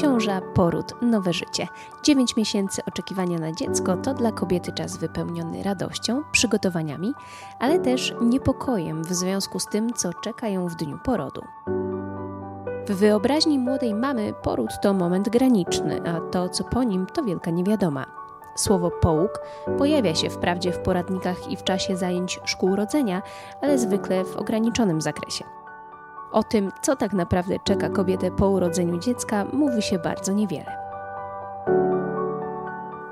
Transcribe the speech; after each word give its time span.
Ciąża, 0.00 0.40
poród, 0.54 0.94
nowe 1.02 1.32
życie. 1.32 1.66
9 2.02 2.36
miesięcy 2.36 2.84
oczekiwania 2.84 3.38
na 3.38 3.52
dziecko 3.52 3.96
to 3.96 4.14
dla 4.14 4.32
kobiety 4.32 4.72
czas 4.72 4.96
wypełniony 4.96 5.62
radością, 5.62 6.22
przygotowaniami, 6.32 7.14
ale 7.58 7.78
też 7.78 8.14
niepokojem 8.22 9.04
w 9.04 9.12
związku 9.12 9.58
z 9.58 9.66
tym, 9.66 9.92
co 9.92 10.12
czeka 10.12 10.48
ją 10.48 10.68
w 10.68 10.74
dniu 10.74 10.98
porodu. 11.04 11.42
W 12.88 12.94
wyobraźni 12.94 13.58
młodej 13.58 13.94
mamy 13.94 14.34
poród 14.42 14.70
to 14.82 14.94
moment 14.94 15.28
graniczny, 15.28 16.00
a 16.08 16.20
to, 16.20 16.48
co 16.48 16.64
po 16.64 16.82
nim, 16.82 17.06
to 17.06 17.22
wielka 17.22 17.50
niewiadoma. 17.50 18.06
Słowo 18.56 18.90
połóg 18.90 19.40
pojawia 19.78 20.14
się 20.14 20.30
wprawdzie 20.30 20.72
w 20.72 20.78
poradnikach 20.78 21.50
i 21.50 21.56
w 21.56 21.64
czasie 21.64 21.96
zajęć 21.96 22.40
szkół 22.44 22.76
rodzenia, 22.76 23.22
ale 23.62 23.78
zwykle 23.78 24.24
w 24.24 24.36
ograniczonym 24.36 25.00
zakresie. 25.00 25.57
O 26.32 26.42
tym, 26.42 26.72
co 26.82 26.96
tak 26.96 27.12
naprawdę 27.12 27.56
czeka 27.64 27.88
kobietę 27.88 28.30
po 28.30 28.48
urodzeniu 28.48 28.98
dziecka, 28.98 29.44
mówi 29.52 29.82
się 29.82 29.98
bardzo 29.98 30.32
niewiele. 30.32 30.78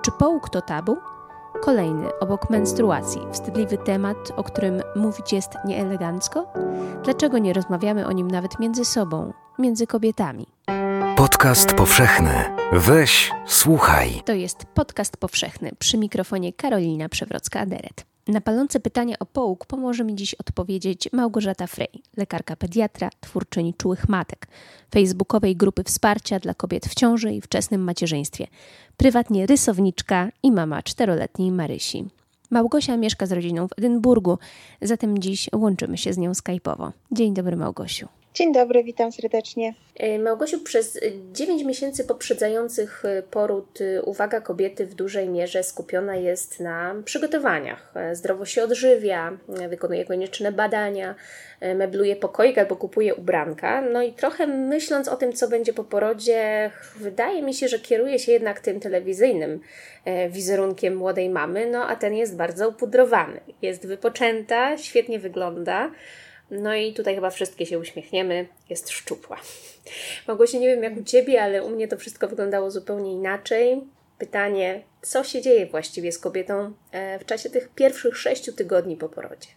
Czy 0.02 0.12
połóg 0.12 0.50
to 0.50 0.62
tabu? 0.62 0.96
Kolejny, 1.62 2.18
obok 2.20 2.50
menstruacji, 2.50 3.20
wstydliwy 3.32 3.78
temat, 3.78 4.16
o 4.36 4.44
którym 4.44 4.82
mówić 4.96 5.32
jest 5.32 5.50
nieelegancko? 5.64 6.52
Dlaczego 7.04 7.38
nie 7.38 7.52
rozmawiamy 7.52 8.06
o 8.06 8.12
nim 8.12 8.30
nawet 8.30 8.58
między 8.58 8.84
sobą, 8.84 9.32
między 9.58 9.86
kobietami? 9.86 10.46
Podcast 11.16 11.72
powszechny. 11.72 12.44
Weź, 12.72 13.32
słuchaj. 13.46 14.22
To 14.24 14.32
jest 14.32 14.64
podcast 14.74 15.16
powszechny 15.16 15.70
przy 15.78 15.98
mikrofonie 15.98 16.52
Karolina 16.52 17.08
Przewrocka-Aderet. 17.08 18.15
Na 18.28 18.40
palące 18.40 18.80
pytania 18.80 19.16
o 19.18 19.26
połóg 19.26 19.66
pomoże 19.66 20.04
mi 20.04 20.14
dziś 20.14 20.34
odpowiedzieć 20.34 21.08
Małgorzata 21.12 21.66
Frey, 21.66 21.88
lekarka 22.16 22.56
pediatra, 22.56 23.10
twórczyni 23.20 23.74
Czułych 23.74 24.08
Matek, 24.08 24.46
facebookowej 24.90 25.56
grupy 25.56 25.84
wsparcia 25.84 26.38
dla 26.38 26.54
kobiet 26.54 26.86
w 26.86 26.94
ciąży 26.94 27.32
i 27.32 27.40
wczesnym 27.40 27.80
macierzyństwie, 27.80 28.46
prywatnie 28.96 29.46
rysowniczka 29.46 30.28
i 30.42 30.52
mama 30.52 30.82
czteroletniej 30.82 31.52
Marysi. 31.52 32.04
Małgosia 32.50 32.96
mieszka 32.96 33.26
z 33.26 33.32
rodziną 33.32 33.68
w 33.68 33.78
Edynburgu, 33.78 34.38
zatem 34.82 35.18
dziś 35.18 35.48
łączymy 35.54 35.98
się 35.98 36.12
z 36.12 36.18
nią 36.18 36.32
skype'owo. 36.32 36.90
Dzień 37.12 37.34
dobry 37.34 37.56
Małgosiu. 37.56 38.08
Dzień 38.36 38.52
dobry, 38.52 38.84
witam 38.84 39.12
serdecznie. 39.12 39.74
E, 39.94 40.18
Małgosiu, 40.18 40.60
przez 40.60 41.00
9 41.32 41.62
miesięcy 41.62 42.04
poprzedzających 42.04 43.04
e, 43.04 43.22
poród 43.22 43.80
e, 43.80 44.02
uwaga 44.02 44.40
kobiety 44.40 44.86
w 44.86 44.94
dużej 44.94 45.28
mierze 45.28 45.62
skupiona 45.62 46.16
jest 46.16 46.60
na 46.60 46.94
przygotowaniach. 47.04 47.94
Zdrowo 48.12 48.44
się 48.44 48.64
odżywia, 48.64 49.38
wykonuje 49.68 50.04
konieczne 50.04 50.52
badania, 50.52 51.14
mebluje 51.74 52.16
pokoik 52.16 52.58
albo 52.58 52.76
kupuje 52.76 53.14
ubranka. 53.14 53.80
No 53.80 54.02
i 54.02 54.12
trochę 54.12 54.46
myśląc 54.46 55.08
o 55.08 55.16
tym, 55.16 55.32
co 55.32 55.48
będzie 55.48 55.72
po 55.72 55.84
porodzie, 55.84 56.70
wydaje 56.96 57.42
mi 57.42 57.54
się, 57.54 57.68
że 57.68 57.78
kieruje 57.78 58.18
się 58.18 58.32
jednak 58.32 58.60
tym 58.60 58.80
telewizyjnym 58.80 59.60
wizerunkiem 60.30 60.96
młodej 60.96 61.30
mamy, 61.30 61.70
no 61.70 61.88
a 61.88 61.96
ten 61.96 62.14
jest 62.14 62.36
bardzo 62.36 62.68
upudrowany. 62.68 63.40
Jest 63.62 63.86
wypoczęta, 63.86 64.78
świetnie 64.78 65.18
wygląda. 65.18 65.90
No 66.50 66.74
i 66.74 66.92
tutaj 66.92 67.14
chyba 67.14 67.30
wszystkie 67.30 67.66
się 67.66 67.78
uśmiechniemy, 67.78 68.46
jest 68.70 68.90
szczupła. 68.90 69.36
Małgosia, 70.28 70.58
nie 70.58 70.66
wiem 70.66 70.82
jak 70.82 70.96
u 70.96 71.02
Ciebie, 71.02 71.42
ale 71.42 71.64
u 71.64 71.70
mnie 71.70 71.88
to 71.88 71.96
wszystko 71.96 72.28
wyglądało 72.28 72.70
zupełnie 72.70 73.12
inaczej. 73.12 73.80
Pytanie, 74.18 74.82
co 75.02 75.24
się 75.24 75.42
dzieje 75.42 75.66
właściwie 75.66 76.12
z 76.12 76.18
kobietą 76.18 76.72
e, 76.92 77.18
w 77.18 77.24
czasie 77.24 77.50
tych 77.50 77.68
pierwszych 77.68 78.16
sześciu 78.16 78.52
tygodni 78.52 78.96
po 78.96 79.08
porodzie? 79.08 79.48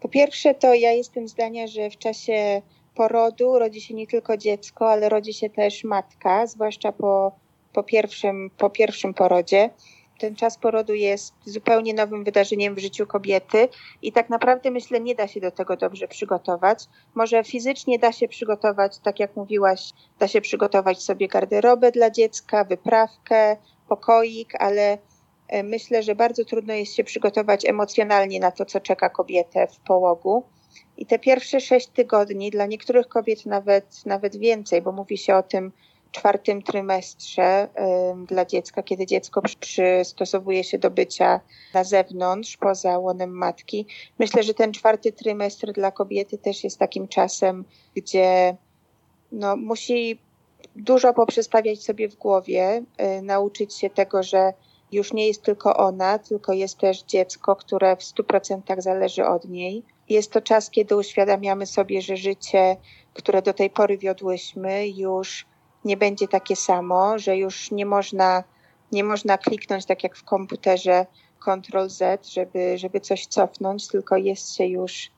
Po 0.00 0.08
pierwsze, 0.08 0.54
to 0.54 0.74
ja 0.74 0.92
jestem 0.92 1.28
zdania, 1.28 1.66
że 1.66 1.90
w 1.90 1.98
czasie 1.98 2.62
porodu 2.94 3.58
rodzi 3.58 3.80
się 3.80 3.94
nie 3.94 4.06
tylko 4.06 4.36
dziecko, 4.36 4.90
ale 4.90 5.08
rodzi 5.08 5.34
się 5.34 5.50
też 5.50 5.84
matka, 5.84 6.46
zwłaszcza 6.46 6.92
po, 6.92 7.32
po, 7.72 7.82
pierwszym, 7.82 8.50
po 8.58 8.70
pierwszym 8.70 9.14
porodzie 9.14 9.70
ten 10.22 10.36
czas 10.36 10.58
porodu 10.58 10.94
jest 10.94 11.34
zupełnie 11.44 11.94
nowym 11.94 12.24
wydarzeniem 12.24 12.74
w 12.74 12.78
życiu 12.78 13.06
kobiety 13.06 13.68
i 14.02 14.12
tak 14.12 14.30
naprawdę 14.30 14.70
myślę, 14.70 15.00
nie 15.00 15.14
da 15.14 15.28
się 15.28 15.40
do 15.40 15.50
tego 15.50 15.76
dobrze 15.76 16.08
przygotować. 16.08 16.84
Może 17.14 17.44
fizycznie 17.44 17.98
da 17.98 18.12
się 18.12 18.28
przygotować, 18.28 18.98
tak 18.98 19.20
jak 19.20 19.36
mówiłaś, 19.36 19.92
da 20.18 20.28
się 20.28 20.40
przygotować 20.40 21.02
sobie 21.02 21.28
garderobę 21.28 21.92
dla 21.92 22.10
dziecka, 22.10 22.64
wyprawkę, 22.64 23.56
pokoik, 23.88 24.52
ale 24.58 24.98
e, 25.48 25.62
myślę, 25.62 26.02
że 26.02 26.14
bardzo 26.14 26.44
trudno 26.44 26.74
jest 26.74 26.94
się 26.94 27.04
przygotować 27.04 27.64
emocjonalnie 27.64 28.40
na 28.40 28.50
to, 28.50 28.64
co 28.64 28.80
czeka 28.80 29.10
kobietę 29.10 29.66
w 29.66 29.76
połogu. 29.76 30.44
I 30.96 31.06
te 31.06 31.18
pierwsze 31.18 31.60
sześć 31.60 31.86
tygodni, 31.88 32.50
dla 32.50 32.66
niektórych 32.66 33.08
kobiet 33.08 33.46
nawet, 33.46 34.06
nawet 34.06 34.36
więcej, 34.36 34.82
bo 34.82 34.92
mówi 34.92 35.18
się 35.18 35.34
o 35.34 35.42
tym, 35.42 35.72
czwartym 36.12 36.62
trymestrze 36.62 37.68
dla 38.26 38.44
dziecka, 38.44 38.82
kiedy 38.82 39.06
dziecko 39.06 39.42
przystosowuje 39.60 40.64
się 40.64 40.78
do 40.78 40.90
bycia 40.90 41.40
na 41.74 41.84
zewnątrz, 41.84 42.56
poza 42.56 42.98
łonem 42.98 43.30
matki. 43.30 43.86
Myślę, 44.18 44.42
że 44.42 44.54
ten 44.54 44.72
czwarty 44.72 45.12
trymestr 45.12 45.72
dla 45.72 45.90
kobiety 45.90 46.38
też 46.38 46.64
jest 46.64 46.78
takim 46.78 47.08
czasem, 47.08 47.64
gdzie 47.96 48.56
no, 49.32 49.56
musi 49.56 50.18
dużo 50.76 51.14
poprzestawiać 51.14 51.82
sobie 51.82 52.08
w 52.08 52.14
głowie, 52.14 52.82
y, 53.18 53.22
nauczyć 53.22 53.74
się 53.74 53.90
tego, 53.90 54.22
że 54.22 54.52
już 54.92 55.12
nie 55.12 55.26
jest 55.26 55.42
tylko 55.42 55.76
ona, 55.76 56.18
tylko 56.18 56.52
jest 56.52 56.78
też 56.78 57.02
dziecko, 57.02 57.56
które 57.56 57.96
w 57.96 58.02
stu 58.02 58.24
procentach 58.24 58.82
zależy 58.82 59.26
od 59.26 59.48
niej. 59.48 59.82
Jest 60.08 60.32
to 60.32 60.40
czas, 60.40 60.70
kiedy 60.70 60.96
uświadamiamy 60.96 61.66
sobie, 61.66 62.02
że 62.02 62.16
życie, 62.16 62.76
które 63.14 63.42
do 63.42 63.52
tej 63.52 63.70
pory 63.70 63.98
wiodłyśmy, 63.98 64.88
już 64.88 65.46
nie 65.84 65.96
będzie 65.96 66.28
takie 66.28 66.56
samo, 66.56 67.18
że 67.18 67.36
już 67.36 67.70
nie 67.70 67.86
można, 67.86 68.44
nie 68.92 69.04
można 69.04 69.38
kliknąć 69.38 69.86
tak 69.86 70.02
jak 70.02 70.16
w 70.16 70.24
komputerze 70.24 71.06
Ctrl 71.40 71.88
Z, 71.88 72.26
żeby, 72.26 72.78
żeby 72.78 73.00
coś 73.00 73.26
cofnąć, 73.26 73.88
tylko 73.88 74.16
jest 74.16 74.56
się 74.56 74.66
już 74.66 75.10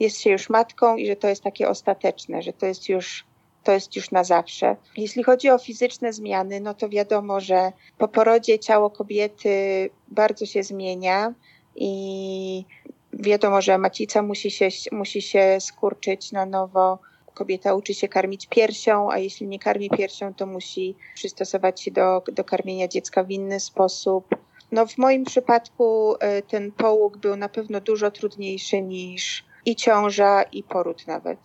jest 0.00 0.20
się 0.20 0.30
już 0.30 0.50
matką 0.50 0.96
i 0.96 1.06
że 1.06 1.16
to 1.16 1.28
jest 1.28 1.42
takie 1.42 1.68
ostateczne, 1.68 2.42
że 2.42 2.52
to 2.52 2.66
jest 2.66 2.88
już 2.88 3.24
to 3.64 3.72
jest 3.72 3.96
już 3.96 4.10
na 4.10 4.24
zawsze. 4.24 4.76
Jeśli 4.96 5.22
chodzi 5.22 5.50
o 5.50 5.58
fizyczne 5.58 6.12
zmiany, 6.12 6.60
no 6.60 6.74
to 6.74 6.88
wiadomo, 6.88 7.40
że 7.40 7.72
po 7.98 8.08
porodzie 8.08 8.58
ciało 8.58 8.90
kobiety 8.90 9.90
bardzo 10.08 10.46
się 10.46 10.62
zmienia 10.62 11.34
i 11.76 12.64
wiadomo, 13.12 13.60
że 13.60 13.78
macica 13.78 14.22
musi 14.22 14.50
się, 14.50 14.68
musi 14.92 15.22
się 15.22 15.58
skurczyć 15.60 16.32
na 16.32 16.46
nowo, 16.46 16.98
kobieta 17.34 17.74
uczy 17.74 17.94
się 17.94 18.08
karmić 18.08 18.46
piersią, 18.46 19.10
a 19.10 19.18
jeśli 19.18 19.46
nie 19.46 19.58
karmi 19.58 19.90
piersią, 19.90 20.34
to 20.34 20.46
musi 20.46 20.96
przystosować 21.14 21.80
się 21.80 21.90
do, 21.90 22.22
do 22.32 22.44
karmienia 22.44 22.88
dziecka 22.88 23.24
w 23.24 23.30
inny 23.30 23.60
sposób. 23.60 24.28
No 24.72 24.86
w 24.86 24.98
moim 24.98 25.24
przypadku 25.24 26.14
e, 26.20 26.42
ten 26.42 26.72
połóg 26.72 27.16
był 27.16 27.36
na 27.36 27.48
pewno 27.48 27.80
dużo 27.80 28.10
trudniejszy 28.10 28.82
niż 28.82 29.44
i 29.66 29.76
ciąża, 29.76 30.42
i 30.42 30.62
poród 30.62 31.06
nawet. 31.06 31.38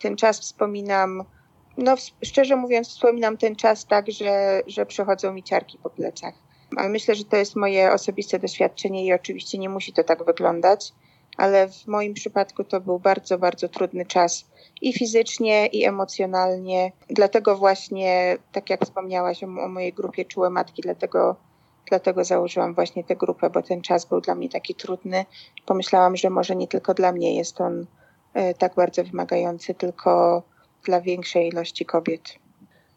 Ten 0.00 0.16
czas 0.16 0.40
wspominam, 0.40 1.24
no 1.76 1.94
szczerze 2.24 2.56
mówiąc, 2.56 2.88
wspominam 2.88 3.36
ten 3.36 3.56
czas 3.56 3.86
tak, 3.86 4.10
że, 4.10 4.62
że 4.66 4.86
przechodzą 4.86 5.32
mi 5.32 5.42
ciarki 5.42 5.78
po 5.78 5.90
plecach. 5.90 6.34
Ale 6.76 6.88
myślę, 6.88 7.14
że 7.14 7.24
to 7.24 7.36
jest 7.36 7.56
moje 7.56 7.92
osobiste 7.92 8.38
doświadczenie 8.38 9.06
i 9.06 9.12
oczywiście 9.12 9.58
nie 9.58 9.68
musi 9.68 9.92
to 9.92 10.04
tak 10.04 10.24
wyglądać, 10.24 10.92
ale 11.36 11.68
w 11.68 11.86
moim 11.86 12.14
przypadku 12.14 12.64
to 12.64 12.80
był 12.80 12.98
bardzo, 12.98 13.38
bardzo 13.38 13.68
trudny 13.68 14.06
czas 14.06 14.44
i 14.82 14.92
fizycznie, 14.92 15.66
i 15.66 15.84
emocjonalnie. 15.84 16.92
Dlatego 17.08 17.56
właśnie, 17.56 18.38
tak 18.52 18.70
jak 18.70 18.84
wspomniałaś 18.84 19.44
o, 19.44 19.46
o 19.46 19.68
mojej 19.68 19.92
grupie 19.92 20.24
Czułe 20.24 20.50
Matki, 20.50 20.82
dlatego, 20.82 21.36
dlatego 21.88 22.24
założyłam 22.24 22.74
właśnie 22.74 23.04
tę 23.04 23.16
grupę, 23.16 23.50
bo 23.50 23.62
ten 23.62 23.82
czas 23.82 24.04
był 24.04 24.20
dla 24.20 24.34
mnie 24.34 24.48
taki 24.48 24.74
trudny. 24.74 25.24
Pomyślałam, 25.66 26.16
że 26.16 26.30
może 26.30 26.56
nie 26.56 26.68
tylko 26.68 26.94
dla 26.94 27.12
mnie 27.12 27.36
jest 27.36 27.60
on 27.60 27.86
e, 28.34 28.54
tak 28.54 28.74
bardzo 28.74 29.04
wymagający, 29.04 29.74
tylko 29.74 30.42
dla 30.84 31.00
większej 31.00 31.48
ilości 31.48 31.86
kobiet. 31.86 32.45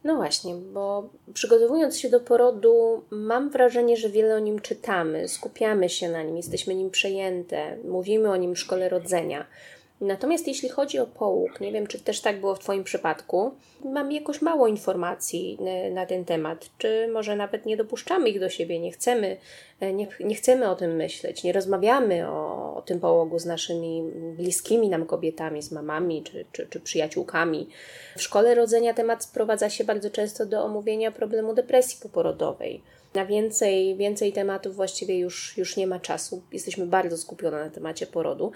No 0.03 0.15
właśnie, 0.15 0.55
bo 0.55 1.09
przygotowując 1.33 1.97
się 1.97 2.09
do 2.09 2.19
porodu, 2.19 3.03
mam 3.09 3.49
wrażenie, 3.49 3.97
że 3.97 4.09
wiele 4.09 4.35
o 4.35 4.39
nim 4.39 4.59
czytamy, 4.59 5.27
skupiamy 5.27 5.89
się 5.89 6.09
na 6.09 6.23
nim, 6.23 6.37
jesteśmy 6.37 6.75
nim 6.75 6.89
przejęte, 6.89 7.77
mówimy 7.87 8.29
o 8.29 8.35
nim 8.35 8.55
w 8.55 8.59
szkole 8.59 8.89
rodzenia. 8.89 9.45
Natomiast 10.01 10.47
jeśli 10.47 10.69
chodzi 10.69 10.99
o 10.99 11.07
połóg, 11.07 11.61
nie 11.61 11.71
wiem, 11.71 11.87
czy 11.87 11.99
też 11.99 12.21
tak 12.21 12.39
było 12.39 12.55
w 12.55 12.59
Twoim 12.59 12.83
przypadku, 12.83 13.51
mam 13.85 14.11
jakoś 14.11 14.41
mało 14.41 14.67
informacji 14.67 15.57
e, 15.65 15.91
na 15.91 16.05
ten 16.05 16.25
temat, 16.25 16.69
czy 16.77 17.09
może 17.13 17.35
nawet 17.35 17.65
nie 17.65 17.77
dopuszczamy 17.77 18.29
ich 18.29 18.39
do 18.39 18.49
siebie, 18.49 18.79
nie 18.79 18.91
chcemy, 18.91 19.37
e, 19.79 19.93
nie, 19.93 20.07
nie 20.19 20.35
chcemy 20.35 20.69
o 20.69 20.75
tym 20.75 20.95
myśleć, 20.95 21.43
nie 21.43 21.53
rozmawiamy 21.53 22.29
o, 22.29 22.68
o 22.79 22.81
tym 22.81 22.99
połogu 22.99 23.39
z 23.39 23.45
naszymi 23.45 24.03
bliskimi 24.37 24.89
nam 24.89 25.05
kobietami, 25.05 25.61
z 25.61 25.71
mamami 25.71 26.23
czy, 26.23 26.45
czy, 26.51 26.67
czy 26.67 26.79
przyjaciółkami. 26.79 27.69
W 28.17 28.21
szkole 28.21 28.55
rodzenia 28.55 28.93
temat 28.93 29.23
sprowadza 29.23 29.69
się 29.69 29.83
bardzo 29.83 30.09
często 30.09 30.45
do 30.45 30.63
omówienia 30.63 31.11
problemu 31.11 31.53
depresji 31.53 31.99
poporodowej. 32.01 32.83
Na 33.13 33.25
więcej, 33.25 33.95
więcej 33.95 34.33
tematów 34.33 34.75
właściwie 34.75 35.19
już, 35.19 35.57
już 35.57 35.77
nie 35.77 35.87
ma 35.87 35.99
czasu. 35.99 36.41
Jesteśmy 36.51 36.85
bardzo 36.85 37.17
skupione 37.17 37.65
na 37.65 37.69
temacie 37.69 38.07
porodu. 38.07 38.51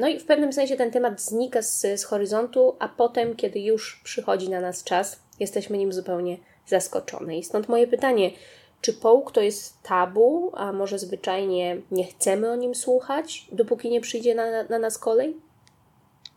No 0.00 0.08
i 0.08 0.18
w 0.18 0.24
pewnym 0.24 0.52
sensie 0.52 0.76
ten 0.76 0.90
temat 0.90 1.20
znika 1.20 1.62
z, 1.62 2.00
z 2.00 2.04
horyzontu, 2.04 2.76
a 2.78 2.88
potem, 2.88 3.36
kiedy 3.36 3.60
już 3.60 4.00
przychodzi 4.04 4.48
na 4.48 4.60
nas 4.60 4.84
czas, 4.84 5.20
jesteśmy 5.40 5.78
nim 5.78 5.92
zupełnie 5.92 6.36
zaskoczone. 6.66 7.38
I 7.38 7.42
stąd 7.42 7.68
moje 7.68 7.86
pytanie, 7.86 8.30
czy 8.80 8.92
połóg 8.92 9.32
to 9.32 9.40
jest 9.40 9.82
tabu, 9.82 10.52
a 10.54 10.72
może 10.72 10.98
zwyczajnie 10.98 11.76
nie 11.90 12.04
chcemy 12.04 12.50
o 12.50 12.56
nim 12.56 12.74
słuchać, 12.74 13.46
dopóki 13.52 13.90
nie 13.90 14.00
przyjdzie 14.00 14.34
na, 14.34 14.62
na 14.62 14.78
nas 14.78 14.98
kolej? 14.98 15.36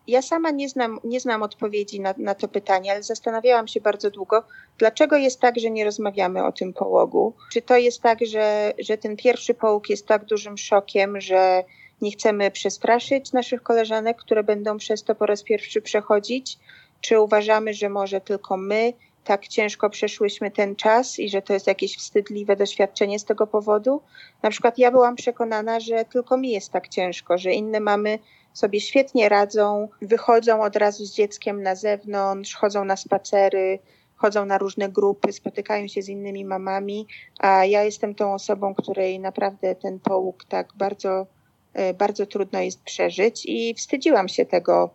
Ja 0.08 0.22
sama 0.22 0.52
nie 0.52 0.70
znam, 0.70 1.00
nie 1.04 1.20
znam 1.20 1.44
odpowiedzi 1.44 2.00
na, 2.00 2.14
na 2.18 2.36
to 2.36 2.48
pytanie, 2.48 2.92
ale 2.92 3.04
zastanawiałam 3.04 3.68
się 3.68 3.82
bardzo 3.82 4.12
długo, 4.12 4.44
dlaczego 4.78 5.18
jest 5.18 5.40
tak, 5.40 5.60
że 5.60 5.70
nie 5.70 5.86
rozmawiamy 5.86 6.46
o 6.46 6.52
tym 6.52 6.74
połogu. 6.74 7.34
Czy 7.52 7.62
to 7.62 7.78
jest 7.78 8.02
tak, 8.02 8.20
że, 8.26 8.74
że 8.80 8.98
ten 8.98 9.18
pierwszy 9.18 9.54
połóg 9.54 9.90
jest 9.90 10.08
tak 10.08 10.26
dużym 10.26 10.58
szokiem, 10.58 11.22
że 11.22 11.64
nie 12.02 12.12
chcemy 12.12 12.52
przestraszyć 12.52 13.34
naszych 13.34 13.64
koleżanek, 13.64 14.18
które 14.18 14.44
będą 14.44 14.78
przez 14.78 15.04
to 15.04 15.16
po 15.16 15.26
raz 15.26 15.44
pierwszy 15.44 15.82
przechodzić? 15.82 16.60
Czy 17.02 17.20
uważamy, 17.20 17.74
że 17.74 17.90
może 17.90 18.22
tylko 18.22 18.58
my 18.58 18.94
tak 19.24 19.48
ciężko 19.48 19.90
przeszłyśmy 19.90 20.52
ten 20.52 20.76
czas 20.76 21.20
i 21.20 21.30
że 21.30 21.42
to 21.42 21.54
jest 21.54 21.68
jakieś 21.68 21.98
wstydliwe 21.98 22.56
doświadczenie 22.56 23.20
z 23.20 23.26
tego 23.26 23.48
powodu? 23.48 24.02
Na 24.44 24.50
przykład 24.50 24.78
ja 24.78 24.92
byłam 24.92 25.16
przekonana, 25.16 25.80
że 25.80 26.06
tylko 26.06 26.38
mi 26.38 26.52
jest 26.52 26.72
tak 26.72 26.88
ciężko, 26.88 27.38
że 27.38 27.54
inne 27.54 27.80
mamy 27.80 28.20
sobie 28.54 28.82
świetnie 28.82 29.30
radzą, 29.30 29.88
wychodzą 30.02 30.64
od 30.64 30.76
razu 30.76 31.06
z 31.06 31.14
dzieckiem 31.14 31.64
na 31.64 31.76
zewnątrz, 31.76 32.56
chodzą 32.56 32.86
na 32.86 32.98
spacery, 32.98 33.80
chodzą 34.16 34.46
na 34.46 34.58
różne 34.58 34.90
grupy, 34.90 35.34
spotykają 35.34 35.88
się 35.88 36.02
z 36.02 36.10
innymi 36.10 36.46
mamami, 36.46 37.08
a 37.40 37.66
ja 37.66 37.84
jestem 37.84 38.16
tą 38.16 38.34
osobą, 38.34 38.76
której 38.76 39.20
naprawdę 39.20 39.76
ten 39.76 40.00
połóg 40.00 40.46
tak 40.46 40.74
bardzo, 40.76 41.28
e, 41.74 41.94
bardzo 41.94 42.26
trudno 42.26 42.60
jest 42.60 42.84
przeżyć 42.84 43.46
i 43.46 43.74
wstydziłam 43.74 44.30
się 44.30 44.46
tego, 44.46 44.90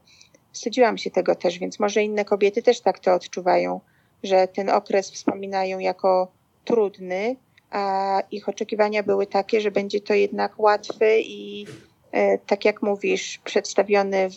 wstydziłam 0.53 0.99
się 0.99 1.11
tego 1.11 1.35
też, 1.35 1.59
więc 1.59 1.81
może 1.81 2.03
inne 2.03 2.25
kobiety 2.25 2.63
też 2.63 2.81
tak 2.81 2.99
to 2.99 3.15
odczuwają, 3.15 3.81
że 4.23 4.49
ten 4.49 4.71
okres 4.71 5.11
wspominają 5.11 5.79
jako 5.79 6.29
trudny, 6.65 7.37
a 7.71 8.23
ich 8.31 8.49
oczekiwania 8.49 9.03
były 9.03 9.27
takie, 9.27 9.61
że 9.61 9.71
będzie 9.71 10.01
to 10.01 10.15
jednak 10.15 10.59
łatwy 10.59 11.21
i 11.21 11.67
E, 12.13 12.39
tak 12.39 12.65
jak 12.65 12.83
mówisz, 12.83 13.39
przedstawiony 13.45 14.29
w, 14.29 14.37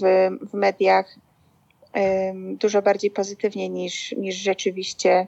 w 0.50 0.54
mediach 0.54 1.16
dużo 2.42 2.81
bardziej 2.81 3.12
pozytywnie 3.12 3.69
niż, 3.69 4.12
niż 4.12 4.36
rzeczywiście 4.36 5.28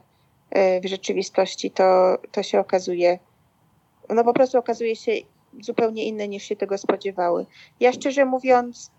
e, 0.49 0.81
w 0.81 0.85
rzeczywistości 0.85 1.71
to, 1.71 2.17
to 2.31 2.43
się 2.43 2.59
okazuje, 2.59 3.19
no 4.09 4.23
po 4.23 4.33
prostu 4.33 4.57
okazuje 4.57 4.95
się 4.95 5.11
zupełnie 5.61 6.05
inne 6.05 6.27
niż 6.27 6.43
się 6.43 6.55
tego 6.55 6.77
spodziewały. 6.77 7.45
Ja 7.79 7.93
szczerze 7.93 8.25
mówiąc, 8.25 8.91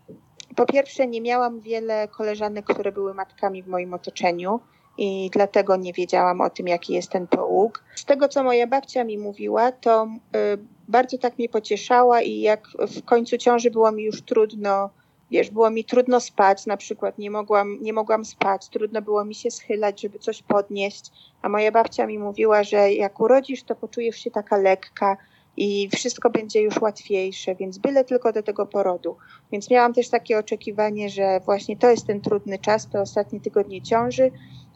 po 0.56 0.66
pierwsze 0.66 1.06
nie 1.06 1.20
miałam 1.20 1.60
wiele 1.60 2.08
koleżanek, 2.08 2.64
które 2.64 2.92
były 2.92 3.14
matkami 3.14 3.62
w 3.62 3.68
moim 3.68 3.94
otoczeniu 3.94 4.60
i 4.98 5.30
dlatego 5.32 5.76
nie 5.76 5.92
wiedziałam 5.92 6.40
o 6.40 6.50
tym, 6.50 6.68
jaki 6.68 6.92
jest 6.92 7.10
ten 7.10 7.26
połóg. 7.26 7.84
Z 7.94 8.04
tego, 8.04 8.28
co 8.28 8.44
moja 8.44 8.66
babcia 8.66 9.04
mi 9.04 9.18
mówiła, 9.18 9.72
to 9.72 10.04
y, 10.04 10.58
bardzo 10.88 11.18
tak 11.18 11.38
mnie 11.38 11.48
pocieszała 11.48 12.22
i 12.22 12.40
jak 12.40 12.68
w 12.78 13.04
końcu 13.04 13.38
ciąży 13.38 13.70
było 13.70 13.92
mi 13.92 14.04
już 14.04 14.22
trudno, 14.22 14.90
wiesz, 15.30 15.50
było 15.50 15.70
mi 15.70 15.84
trudno 15.84 16.20
spać, 16.20 16.66
na 16.66 16.76
przykład 16.76 17.18
nie 17.18 17.30
mogłam, 17.30 17.78
nie 17.82 17.92
mogłam 17.92 18.24
spać, 18.24 18.68
trudno 18.68 19.02
było 19.02 19.24
mi 19.24 19.34
się 19.34 19.50
schylać, 19.50 20.00
żeby 20.00 20.18
coś 20.18 20.42
podnieść, 20.42 21.10
a 21.42 21.48
moja 21.48 21.72
babcia 21.72 22.06
mi 22.06 22.18
mówiła, 22.18 22.64
że 22.64 22.92
jak 22.92 23.20
urodzisz, 23.20 23.62
to 23.62 23.74
poczujesz 23.74 24.16
się 24.16 24.30
taka 24.30 24.56
lekka 24.56 25.16
i 25.56 25.88
wszystko 25.92 26.30
będzie 26.30 26.62
już 26.62 26.80
łatwiejsze, 26.80 27.54
więc 27.54 27.78
byle 27.78 28.04
tylko 28.04 28.32
do 28.32 28.42
tego 28.42 28.66
porodu. 28.66 29.16
Więc 29.52 29.70
miałam 29.70 29.92
też 29.94 30.08
takie 30.08 30.38
oczekiwanie, 30.38 31.08
że 31.08 31.40
właśnie 31.40 31.76
to 31.76 31.90
jest 31.90 32.06
ten 32.06 32.20
trudny 32.20 32.58
czas, 32.58 32.88
te 32.88 33.00
ostatnie 33.00 33.40
tygodnie 33.40 33.82
ciąży, 33.82 34.30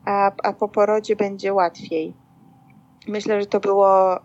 a, 0.09 0.33
a 0.43 0.53
po 0.53 0.69
porodzie 0.69 1.17
będzie 1.17 1.55
łatwiej. 1.55 2.15
Myślę, 3.09 3.41
że 3.41 3.47
to 3.47 3.61
było 3.61 4.19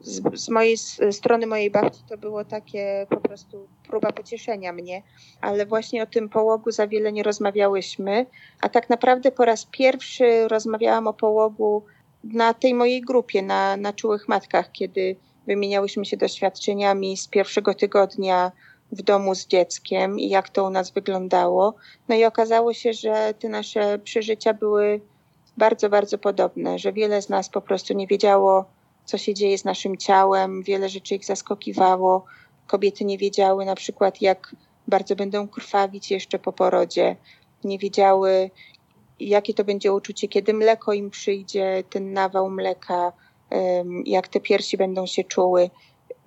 z, 0.00 0.40
z, 0.40 0.48
mojej 0.48 0.76
strony 1.10 1.46
mojej 1.46 1.70
babci 1.70 2.02
to 2.08 2.18
było 2.18 2.44
takie 2.44 3.06
po 3.10 3.16
prostu 3.16 3.68
próba 3.88 4.12
pocieszenia 4.12 4.72
mnie, 4.72 5.02
ale 5.40 5.66
właśnie 5.66 6.02
o 6.02 6.06
tym 6.06 6.28
połogu 6.28 6.70
za 6.70 6.86
wiele 6.86 7.12
nie 7.12 7.22
rozmawiałyśmy, 7.22 8.26
a 8.60 8.68
tak 8.68 8.90
naprawdę 8.90 9.32
po 9.32 9.44
raz 9.44 9.64
pierwszy 9.64 10.48
rozmawiałam 10.48 11.06
o 11.06 11.14
połogu 11.14 11.84
na 12.24 12.54
tej 12.54 12.74
mojej 12.74 13.00
grupie, 13.00 13.42
na, 13.42 13.76
na 13.76 13.92
czułych 13.92 14.28
matkach, 14.28 14.72
kiedy 14.72 15.16
wymieniałyśmy 15.46 16.04
się 16.04 16.16
doświadczeniami 16.16 17.16
z 17.16 17.28
pierwszego 17.28 17.74
tygodnia 17.74 18.52
w 18.92 19.02
domu 19.02 19.34
z 19.34 19.46
dzieckiem 19.46 20.20
i 20.20 20.28
jak 20.28 20.48
to 20.48 20.64
u 20.64 20.70
nas 20.70 20.90
wyglądało. 20.90 21.74
No 22.08 22.14
i 22.14 22.24
okazało 22.24 22.72
się, 22.72 22.92
że 22.92 23.34
te 23.38 23.48
nasze 23.48 23.98
przeżycia 23.98 24.54
były 24.54 25.00
bardzo, 25.56 25.88
bardzo 25.90 26.18
podobne, 26.18 26.78
że 26.78 26.92
wiele 26.92 27.22
z 27.22 27.28
nas 27.28 27.48
po 27.48 27.60
prostu 27.60 27.94
nie 27.94 28.06
wiedziało, 28.06 28.64
co 29.04 29.18
się 29.18 29.34
dzieje 29.34 29.58
z 29.58 29.64
naszym 29.64 29.96
ciałem, 29.96 30.62
wiele 30.62 30.88
rzeczy 30.88 31.14
ich 31.14 31.24
zaskakiwało. 31.24 32.24
Kobiety 32.66 33.04
nie 33.04 33.18
wiedziały 33.18 33.64
na 33.64 33.74
przykład, 33.74 34.22
jak 34.22 34.56
bardzo 34.88 35.16
będą 35.16 35.48
krwawić 35.48 36.10
jeszcze 36.10 36.38
po 36.38 36.52
porodzie, 36.52 37.16
nie 37.64 37.78
wiedziały, 37.78 38.50
jakie 39.20 39.54
to 39.54 39.64
będzie 39.64 39.92
uczucie, 39.92 40.28
kiedy 40.28 40.54
mleko 40.54 40.92
im 40.92 41.10
przyjdzie, 41.10 41.84
ten 41.90 42.12
nawał 42.12 42.50
mleka, 42.50 43.12
jak 44.04 44.28
te 44.28 44.40
piersi 44.40 44.76
będą 44.76 45.06
się 45.06 45.24
czuły. 45.24 45.70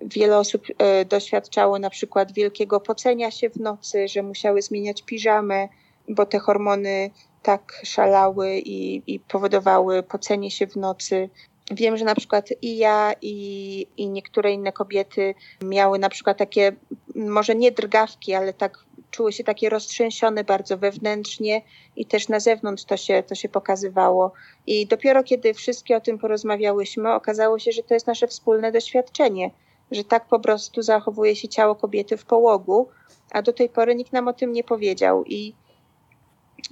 Wiele 0.00 0.38
osób 0.38 0.66
e, 0.78 1.04
doświadczało 1.04 1.78
na 1.78 1.90
przykład 1.90 2.32
wielkiego 2.32 2.80
pocenia 2.80 3.30
się 3.30 3.50
w 3.50 3.56
nocy, 3.56 4.08
że 4.08 4.22
musiały 4.22 4.62
zmieniać 4.62 5.02
piżamę, 5.02 5.68
bo 6.08 6.26
te 6.26 6.38
hormony 6.38 7.10
tak 7.42 7.80
szalały 7.84 8.58
i, 8.58 9.02
i 9.14 9.20
powodowały 9.20 10.02
pocenie 10.02 10.50
się 10.50 10.66
w 10.66 10.76
nocy. 10.76 11.28
Wiem, 11.70 11.96
że 11.96 12.04
na 12.04 12.14
przykład 12.14 12.48
i 12.62 12.76
ja, 12.76 13.12
i, 13.22 13.86
i 13.96 14.08
niektóre 14.08 14.52
inne 14.52 14.72
kobiety 14.72 15.34
miały 15.64 15.98
na 15.98 16.08
przykład 16.08 16.38
takie, 16.38 16.72
może 17.14 17.54
nie 17.54 17.72
drgawki, 17.72 18.34
ale 18.34 18.52
tak 18.52 18.84
czuły 19.10 19.32
się 19.32 19.44
takie 19.44 19.70
roztrzęsione 19.70 20.44
bardzo 20.44 20.78
wewnętrznie 20.78 21.62
i 21.96 22.06
też 22.06 22.28
na 22.28 22.40
zewnątrz 22.40 22.84
to 22.84 22.96
się, 22.96 23.22
to 23.22 23.34
się 23.34 23.48
pokazywało. 23.48 24.32
I 24.66 24.86
dopiero 24.86 25.24
kiedy 25.24 25.54
wszystkie 25.54 25.96
o 25.96 26.00
tym 26.00 26.18
porozmawiałyśmy, 26.18 27.12
okazało 27.12 27.58
się, 27.58 27.72
że 27.72 27.82
to 27.82 27.94
jest 27.94 28.06
nasze 28.06 28.26
wspólne 28.26 28.72
doświadczenie, 28.72 29.50
że 29.90 30.04
tak 30.04 30.28
po 30.28 30.40
prostu 30.40 30.82
zachowuje 30.82 31.36
się 31.36 31.48
ciało 31.48 31.74
kobiety 31.74 32.16
w 32.16 32.24
połogu, 32.24 32.88
a 33.30 33.42
do 33.42 33.52
tej 33.52 33.68
pory 33.68 33.94
nikt 33.94 34.12
nam 34.12 34.28
o 34.28 34.32
tym 34.32 34.52
nie 34.52 34.64
powiedział. 34.64 35.24
I 35.24 35.54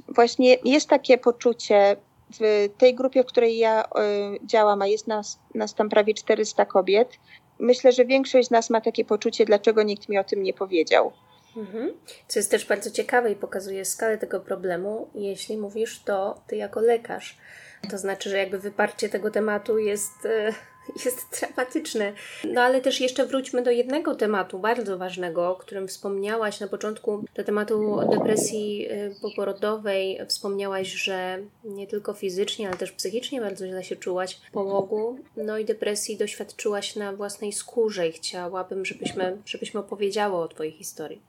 właśnie 0.08 0.56
jest 0.64 0.88
takie 0.88 1.18
poczucie 1.18 1.96
w 2.40 2.68
tej 2.78 2.94
grupie, 2.94 3.22
w 3.22 3.26
której 3.26 3.58
ja 3.58 3.84
y, 3.84 3.86
działam, 4.46 4.82
a 4.82 4.86
jest 4.86 5.06
nas, 5.06 5.38
nas 5.54 5.74
tam 5.74 5.88
prawie 5.88 6.14
400 6.14 6.64
kobiet, 6.64 7.08
myślę, 7.58 7.92
że 7.92 8.04
większość 8.04 8.48
z 8.48 8.50
nas 8.50 8.70
ma 8.70 8.80
takie 8.80 9.04
poczucie, 9.04 9.44
dlaczego 9.44 9.82
nikt 9.82 10.08
mi 10.08 10.18
o 10.18 10.24
tym 10.24 10.42
nie 10.42 10.54
powiedział. 10.54 11.12
Mhm. 11.56 11.92
Co 12.28 12.38
jest 12.38 12.50
też 12.50 12.66
bardzo 12.66 12.90
ciekawe 12.90 13.32
i 13.32 13.36
pokazuje 13.36 13.84
skalę 13.84 14.18
tego 14.18 14.40
problemu, 14.40 15.08
jeśli 15.14 15.56
mówisz 15.56 16.02
to 16.04 16.40
ty 16.46 16.56
jako 16.56 16.80
lekarz. 16.80 17.38
To 17.90 17.98
znaczy, 17.98 18.30
że 18.30 18.38
jakby 18.38 18.58
wyparcie 18.58 19.08
tego 19.08 19.30
tematu 19.30 19.78
jest 19.78 20.24
y, 20.24 20.52
jest 21.04 21.40
dramatyczne. 21.40 22.12
No 22.44 22.60
ale 22.60 22.80
też 22.80 23.00
jeszcze 23.00 23.26
wróćmy 23.26 23.62
do 23.62 23.70
jednego 23.70 24.14
tematu 24.14 24.58
bardzo 24.58 24.98
ważnego, 24.98 25.50
o 25.50 25.56
którym 25.56 25.88
wspomniałaś 25.88 26.60
na 26.60 26.68
początku, 26.68 27.24
do 27.34 27.44
tematu 27.44 28.00
depresji 28.10 28.88
y, 28.90 29.14
poporodowej. 29.22 30.20
Wspomniałaś, 30.28 30.88
że 30.88 31.38
nie 31.64 31.86
tylko 31.86 32.12
fizycznie, 32.12 32.68
ale 32.68 32.76
też 32.76 32.92
psychicznie 32.92 33.40
bardzo 33.40 33.66
źle 33.66 33.84
się 33.84 33.96
czułaś 33.96 34.34
w 34.34 34.50
połogu. 34.50 35.18
No 35.36 35.58
i 35.58 35.64
depresji 35.64 36.16
doświadczyłaś 36.16 36.96
na 36.96 37.12
własnej 37.12 37.52
skórze 37.52 38.08
i 38.08 38.12
chciałabym, 38.12 38.84
żebyśmy, 38.84 39.38
żebyśmy 39.46 39.80
opowiedziały 39.80 40.36
o 40.36 40.48
Twojej 40.48 40.72
historii. 40.72 41.22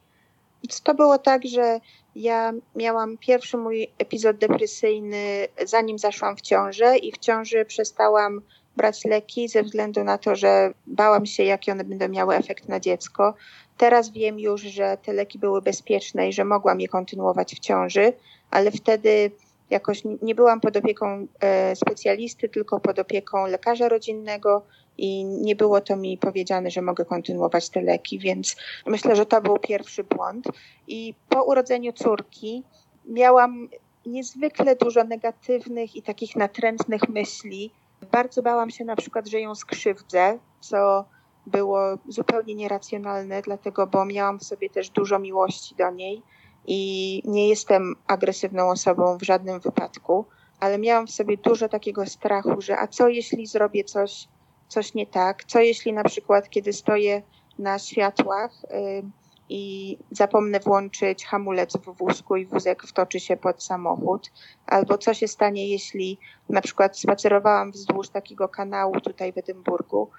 To 0.83 0.93
było 0.93 1.17
tak, 1.17 1.41
że 1.45 1.79
ja 2.15 2.53
miałam 2.75 3.17
pierwszy 3.17 3.57
mój 3.57 3.88
epizod 3.97 4.38
depresyjny, 4.38 5.47
zanim 5.65 6.00
zaszłam 6.00 6.38
w 6.38 6.41
ciążę, 6.41 6.97
i 6.97 7.12
w 7.12 7.17
ciąży 7.17 7.65
przestałam 7.65 8.41
brać 8.77 9.05
leki 9.05 9.48
ze 9.48 9.63
względu 9.63 10.03
na 10.03 10.17
to, 10.17 10.36
że 10.36 10.74
bałam 10.88 11.25
się, 11.25 11.44
jakie 11.44 11.72
one 11.72 11.84
będą 11.84 12.10
miały 12.10 12.36
efekt 12.36 12.70
na 12.70 12.79
dziecko. 12.79 13.34
Teraz 13.77 14.10
wiem 14.10 14.39
już, 14.39 14.62
że 14.62 14.98
te 15.03 15.13
leki 15.13 15.39
były 15.39 15.62
bezpieczne 15.62 16.29
i 16.29 16.34
że 16.34 16.46
mogłam 16.46 16.82
je 16.82 16.88
kontynuować 16.88 17.55
w 17.55 17.60
ciąży, 17.60 18.13
ale 18.51 18.72
wtedy 18.72 19.32
jakoś 19.70 20.03
nie 20.22 20.36
byłam 20.36 20.62
pod 20.62 20.77
opieką 20.77 21.27
e, 21.39 21.75
specjalisty, 21.75 22.50
tylko 22.50 22.79
pod 22.79 23.00
opieką 23.00 23.48
lekarza 23.48 23.89
rodzinnego 23.89 24.62
i 24.98 25.25
nie 25.25 25.55
było 25.55 25.82
to 25.82 25.96
mi 25.96 26.17
powiedziane, 26.17 26.72
że 26.72 26.82
mogę 26.82 27.05
kontynuować 27.05 27.70
te 27.70 27.82
leki, 27.82 28.20
więc 28.20 28.55
myślę, 28.86 29.15
że 29.15 29.25
to 29.25 29.41
był 29.41 29.58
pierwszy 29.60 30.03
błąd. 30.03 30.48
I 30.88 31.13
po 31.29 31.44
urodzeniu 31.44 31.94
córki 31.94 32.63
miałam 33.05 33.70
niezwykle 34.05 34.75
dużo 34.75 35.03
negatywnych 35.03 35.96
i 35.96 36.01
takich 36.01 36.36
natrętnych 36.36 37.10
myśli 37.10 37.72
bardzo 38.12 38.41
bałam 38.41 38.69
się 38.69 38.85
na 38.85 38.95
przykład, 38.95 39.27
że 39.27 39.39
ją 39.39 39.55
skrzywdzę, 39.55 40.39
co 40.59 41.05
było 41.47 41.79
zupełnie 42.07 42.55
nieracjonalne, 42.55 43.41
dlatego, 43.41 43.88
bo 43.88 44.05
miałam 44.05 44.39
w 44.39 44.43
sobie 44.43 44.69
też 44.69 44.89
dużo 44.89 45.19
miłości 45.19 45.75
do 45.75 45.91
niej 45.91 46.21
i 46.67 47.21
nie 47.25 47.50
jestem 47.50 47.95
agresywną 48.07 48.69
osobą 48.69 49.17
w 49.17 49.24
żadnym 49.24 49.59
wypadku, 49.59 50.25
ale 50.59 50.77
miałam 50.79 51.07
w 51.07 51.12
sobie 51.12 51.38
dużo 51.38 51.69
takiego 51.69 52.05
strachu, 52.05 52.62
że 52.62 52.77
a 52.77 52.88
co 52.88 53.07
jeśli 53.07 53.47
zrobię 53.47 53.83
coś, 53.83 54.27
coś 54.67 54.93
nie 54.93 55.07
tak? 55.07 55.43
Co 55.43 55.59
jeśli 55.59 55.93
na 55.93 56.03
przykład, 56.03 56.50
kiedy 56.50 56.74
stoję 56.74 57.21
na 57.59 57.79
światłach 57.79 58.51
y, 58.63 59.03
i 59.50 59.98
zapomnę 60.12 60.60
włączyć 60.60 61.25
hamulec 61.25 61.78
w 61.78 61.98
wózku 61.98 62.36
i 62.36 62.46
wózek 62.46 62.84
wtoczy 62.84 63.20
się 63.20 63.38
pod 63.38 63.64
samochód? 63.64 64.32
Albo 64.66 64.98
co 64.98 65.14
się 65.14 65.28
stanie, 65.28 65.68
jeśli 65.68 66.18
na 66.50 66.62
przykład 66.62 67.00
spacerowałam 67.00 67.72
wzdłuż 67.72 68.10
takiego 68.10 68.50
kanału 68.50 69.02
tutaj 69.02 69.34
w 69.34 69.38
Edynburgu 69.38 70.10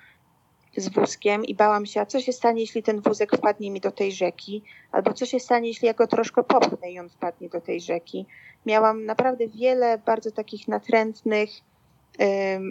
z 0.77 0.89
wózkiem 0.89 1.45
i 1.45 1.55
bałam 1.55 1.87
się, 1.87 2.01
a 2.01 2.07
co 2.07 2.21
się 2.21 2.33
stanie, 2.33 2.61
jeśli 2.61 2.83
ten 2.83 3.01
wózek 3.01 3.37
wpadnie 3.37 3.71
mi 3.71 3.81
do 3.81 3.91
tej 3.91 4.13
rzeki? 4.13 4.63
Albo 4.93 5.13
co 5.13 5.27
się 5.27 5.41
stanie, 5.41 5.69
jeśli 5.69 5.87
ja 5.87 5.95
go 5.95 6.07
troszkę 6.07 6.45
popchnę 6.45 6.91
i 6.91 6.99
on 6.99 7.09
wpadnie 7.09 7.49
do 7.49 7.61
tej 7.61 7.81
rzeki? 7.81 8.27
Miałam 8.67 9.05
naprawdę 9.05 9.49
wiele 9.49 9.99
bardzo 9.99 10.31
takich 10.31 10.69
natrętnych 10.69 11.51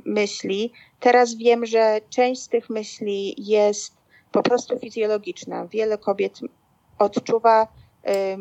myśli. 0.06 0.72
Teraz 1.00 1.36
wiem, 1.36 1.66
że 1.66 2.02
część 2.10 2.42
z 2.42 2.50
tych 2.50 2.70
myśli 2.70 3.36
jest 3.38 3.98
po 4.32 4.44
prostu 4.44 4.79
fizjologiczna. 4.79 5.67
Wiele 5.67 5.98
kobiet 5.98 6.39
odczuwa 7.00 7.67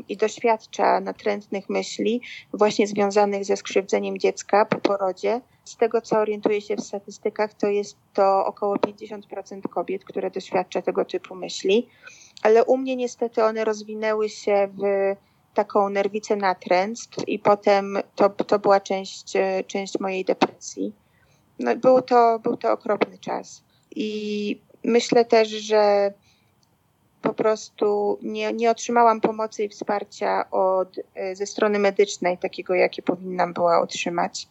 i 0.09 0.17
doświadcza 0.17 1.01
natrętnych 1.01 1.71
myśli, 1.71 2.21
właśnie 2.53 2.87
związanych 2.87 3.45
ze 3.45 3.57
skrzywdzeniem 3.57 4.19
dziecka 4.19 4.65
po 4.65 4.79
porodzie. 4.79 5.41
Z 5.65 5.77
tego, 5.77 6.01
co 6.01 6.19
orientuję 6.19 6.61
się 6.61 6.77
w 6.77 6.81
statystykach, 6.81 7.55
to 7.55 7.67
jest 7.67 7.97
to 8.15 8.47
około 8.47 8.77
50% 8.77 9.61
kobiet, 9.63 10.05
które 10.05 10.31
doświadcza 10.31 10.83
tego 10.83 11.05
typu 11.05 11.35
myśli. 11.35 11.89
Ale 12.43 12.65
u 12.65 12.77
mnie 12.77 12.97
niestety 12.97 13.45
one 13.45 13.65
rozwinęły 13.65 14.29
się 14.29 14.69
w 14.79 15.17
taką 15.55 15.89
nerwicę 15.89 16.37
natręctw 16.37 17.29
i 17.29 17.39
potem 17.39 17.99
to, 18.15 18.31
to 18.31 18.59
była 18.59 18.81
część, 18.81 19.33
część 19.67 20.01
mojej 20.01 20.25
depresji. 20.25 20.93
No, 21.59 21.77
był, 21.77 22.03
to, 22.03 22.39
był 22.39 22.57
to 22.57 22.73
okropny 22.73 23.19
czas. 23.19 23.65
I 23.97 24.61
myślę 24.85 25.25
też, 25.25 25.49
że 25.49 26.13
po 27.23 27.35
prostu 27.35 28.19
nie, 28.23 28.53
nie 28.53 28.71
otrzymałam 28.71 29.21
pomocy 29.21 29.65
i 29.65 29.69
wsparcia 29.69 30.51
od, 30.51 30.99
e, 31.15 31.37
ze 31.37 31.47
strony 31.47 31.79
medycznej, 31.79 32.39
takiego, 32.39 32.75
jakie 32.75 33.03
powinnam 33.03 33.53
była 33.53 33.81
otrzymać. 33.81 34.49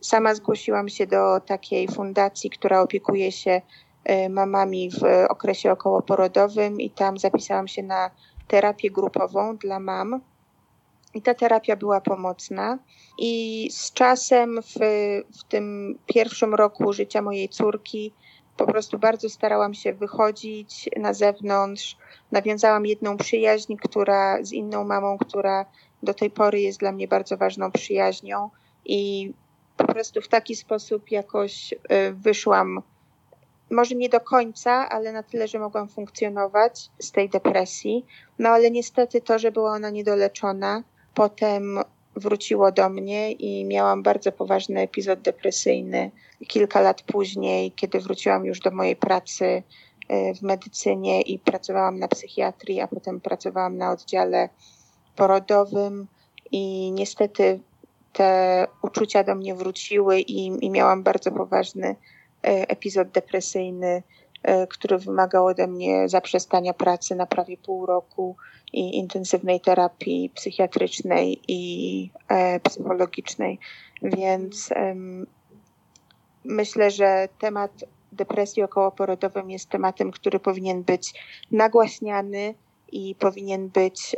Sama 0.00 0.34
zgłosiłam 0.34 0.88
się 0.88 1.06
do 1.06 1.40
takiej 1.40 1.88
fundacji, 1.88 2.50
która 2.50 2.80
opiekuje 2.80 3.32
się 3.32 3.62
e, 4.04 4.28
mamami 4.28 4.90
w 4.90 5.02
okresie 5.28 5.72
okołoporodowym 5.72 6.80
i 6.80 6.90
tam 6.90 7.18
zapisałam 7.18 7.68
się 7.68 7.82
na 7.82 8.10
terapię 8.48 8.90
grupową 8.90 9.56
dla 9.56 9.80
mam. 9.80 10.20
I 11.14 11.22
ta 11.22 11.34
terapia 11.34 11.76
była 11.76 12.00
pomocna. 12.00 12.78
I 13.18 13.68
z 13.72 13.92
czasem, 13.92 14.62
w, 14.62 14.78
w 15.38 15.44
tym 15.44 15.98
pierwszym 16.06 16.54
roku 16.54 16.92
życia 16.92 17.22
mojej 17.22 17.48
córki, 17.48 18.12
po 18.60 18.66
prostu 18.66 18.98
bardzo 18.98 19.28
starałam 19.28 19.74
się 19.74 19.92
wychodzić 19.92 20.90
na 20.96 21.14
zewnątrz. 21.14 21.96
Nawiązałam 22.32 22.86
jedną 22.86 23.16
przyjaźń, 23.16 23.76
która 23.76 24.44
z 24.44 24.52
inną 24.52 24.84
mamą, 24.84 25.18
która 25.18 25.66
do 26.02 26.14
tej 26.14 26.30
pory 26.30 26.60
jest 26.60 26.78
dla 26.78 26.92
mnie 26.92 27.08
bardzo 27.08 27.36
ważną 27.36 27.72
przyjaźnią. 27.72 28.50
I 28.84 29.32
po 29.76 29.86
prostu 29.86 30.20
w 30.20 30.28
taki 30.28 30.56
sposób 30.56 31.10
jakoś 31.10 31.72
y, 31.72 31.76
wyszłam, 32.12 32.82
może 33.70 33.94
nie 33.94 34.08
do 34.08 34.20
końca, 34.20 34.88
ale 34.88 35.12
na 35.12 35.22
tyle, 35.22 35.48
że 35.48 35.58
mogłam 35.58 35.88
funkcjonować 35.88 36.90
z 36.98 37.12
tej 37.12 37.28
depresji. 37.28 38.06
No 38.38 38.48
ale 38.48 38.70
niestety 38.70 39.20
to, 39.20 39.38
że 39.38 39.52
była 39.52 39.72
ona 39.72 39.90
niedoleczona, 39.90 40.82
potem 41.14 41.78
wróciło 42.20 42.72
do 42.72 42.88
mnie 42.88 43.32
i 43.32 43.64
miałam 43.64 44.02
bardzo 44.02 44.32
poważny 44.32 44.80
epizod 44.80 45.20
depresyjny 45.20 46.10
kilka 46.46 46.80
lat 46.80 47.02
później, 47.02 47.72
kiedy 47.72 48.00
wróciłam 48.00 48.44
już 48.44 48.60
do 48.60 48.70
mojej 48.70 48.96
pracy 48.96 49.44
y, 49.44 50.34
w 50.34 50.42
medycynie 50.42 51.22
i 51.22 51.38
pracowałam 51.38 51.98
na 51.98 52.08
psychiatrii, 52.08 52.80
a 52.80 52.88
potem 52.88 53.20
pracowałam 53.20 53.76
na 53.76 53.92
oddziale 53.92 54.48
porodowym. 55.16 56.06
I 56.52 56.92
niestety 56.92 57.60
te 58.12 58.66
uczucia 58.82 59.24
do 59.24 59.34
mnie 59.34 59.54
wróciły 59.54 60.20
i, 60.20 60.46
i 60.46 60.70
miałam 60.70 61.02
bardzo 61.02 61.30
poważny 61.32 61.88
y, 61.90 61.96
epizod 62.44 63.10
depresyjny, 63.10 64.02
który 64.68 64.98
wymagał 64.98 65.46
ode 65.46 65.66
mnie 65.66 66.08
zaprzestania 66.08 66.74
pracy 66.74 67.14
na 67.14 67.26
prawie 67.26 67.56
pół 67.56 67.86
roku 67.86 68.36
i 68.72 68.96
intensywnej 68.96 69.60
terapii 69.60 70.30
psychiatrycznej 70.34 71.40
i 71.48 72.10
e, 72.28 72.60
psychologicznej. 72.60 73.58
Więc 74.02 74.70
myślę, 76.44 76.90
że 76.90 77.28
temat 77.38 77.84
depresji 78.12 78.62
okołoporodowej 78.62 79.44
jest 79.48 79.68
tematem, 79.68 80.10
który 80.10 80.40
powinien 80.40 80.82
być 80.82 81.14
nagłaśniany 81.50 82.54
i 82.92 83.14
powinien 83.14 83.68
być 83.68 84.16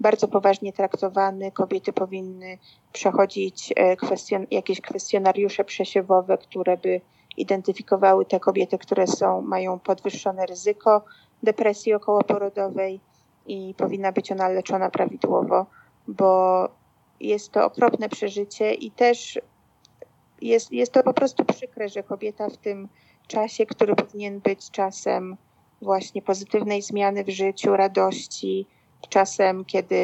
bardzo 0.00 0.28
poważnie 0.28 0.72
traktowany. 0.72 1.52
Kobiety 1.52 1.92
powinny 1.92 2.58
przechodzić 2.92 3.72
e, 3.76 3.96
kwestion 3.96 4.46
jakieś 4.50 4.80
kwestionariusze 4.80 5.64
przesiewowe, 5.64 6.38
które 6.38 6.76
by 6.76 7.00
identyfikowały 7.36 8.24
te 8.24 8.40
kobiety, 8.40 8.78
które 8.78 9.06
są, 9.06 9.42
mają 9.42 9.78
podwyższone 9.78 10.46
ryzyko 10.46 11.04
depresji 11.42 11.94
okołoporodowej 11.94 13.00
i 13.46 13.74
powinna 13.76 14.12
być 14.12 14.32
ona 14.32 14.48
leczona 14.48 14.90
prawidłowo, 14.90 15.66
bo 16.08 16.68
jest 17.20 17.52
to 17.52 17.64
okropne 17.64 18.08
przeżycie 18.08 18.74
i 18.74 18.90
też 18.90 19.40
jest, 20.42 20.72
jest 20.72 20.92
to 20.92 21.02
po 21.02 21.14
prostu 21.14 21.44
przykre, 21.44 21.88
że 21.88 22.02
kobieta 22.02 22.48
w 22.48 22.56
tym 22.56 22.88
czasie, 23.26 23.66
który 23.66 23.96
powinien 23.96 24.40
być 24.40 24.70
czasem 24.70 25.36
właśnie 25.82 26.22
pozytywnej 26.22 26.82
zmiany 26.82 27.24
w 27.24 27.28
życiu, 27.28 27.76
radości, 27.76 28.66
czasem, 29.08 29.64
kiedy 29.64 29.94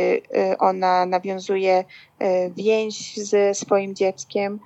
y, 0.52 0.58
ona 0.58 1.06
nawiązuje 1.06 1.84
y, 2.22 2.24
więź 2.56 3.16
ze 3.16 3.54
swoim 3.54 3.94
dzieckiem, 3.94 4.60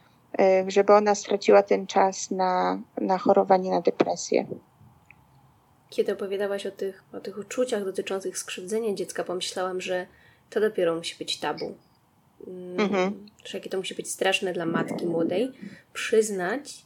żeby 0.69 0.93
ona 0.93 1.15
straciła 1.15 1.63
ten 1.63 1.87
czas 1.87 2.31
na, 2.31 2.81
na 3.01 3.19
chorowanie 3.19 3.71
na 3.71 3.81
depresję. 3.81 4.47
Kiedy 5.91 6.13
opowiadałaś 6.13 6.67
o 6.67 6.71
tych, 6.71 7.05
o 7.13 7.21
tych 7.21 7.39
uczuciach 7.39 7.85
dotyczących 7.85 8.39
skrzywdzenia 8.39 8.95
dziecka, 8.95 9.25
pomyślałam, 9.25 9.81
że 9.81 10.07
to 10.51 10.61
dopiero 10.61 10.95
musi 10.95 11.17
być 11.19 11.41
tabu. 11.41 11.75
Mm, 12.47 12.81
mhm. 12.81 13.27
Że 13.45 13.59
jakie 13.59 13.71
to 13.71 13.79
musi 13.79 13.95
być 13.95 14.11
straszne 14.11 14.53
dla 14.53 14.67
matki 14.67 15.07
młodej, 15.07 15.53
przyznać 15.93 16.83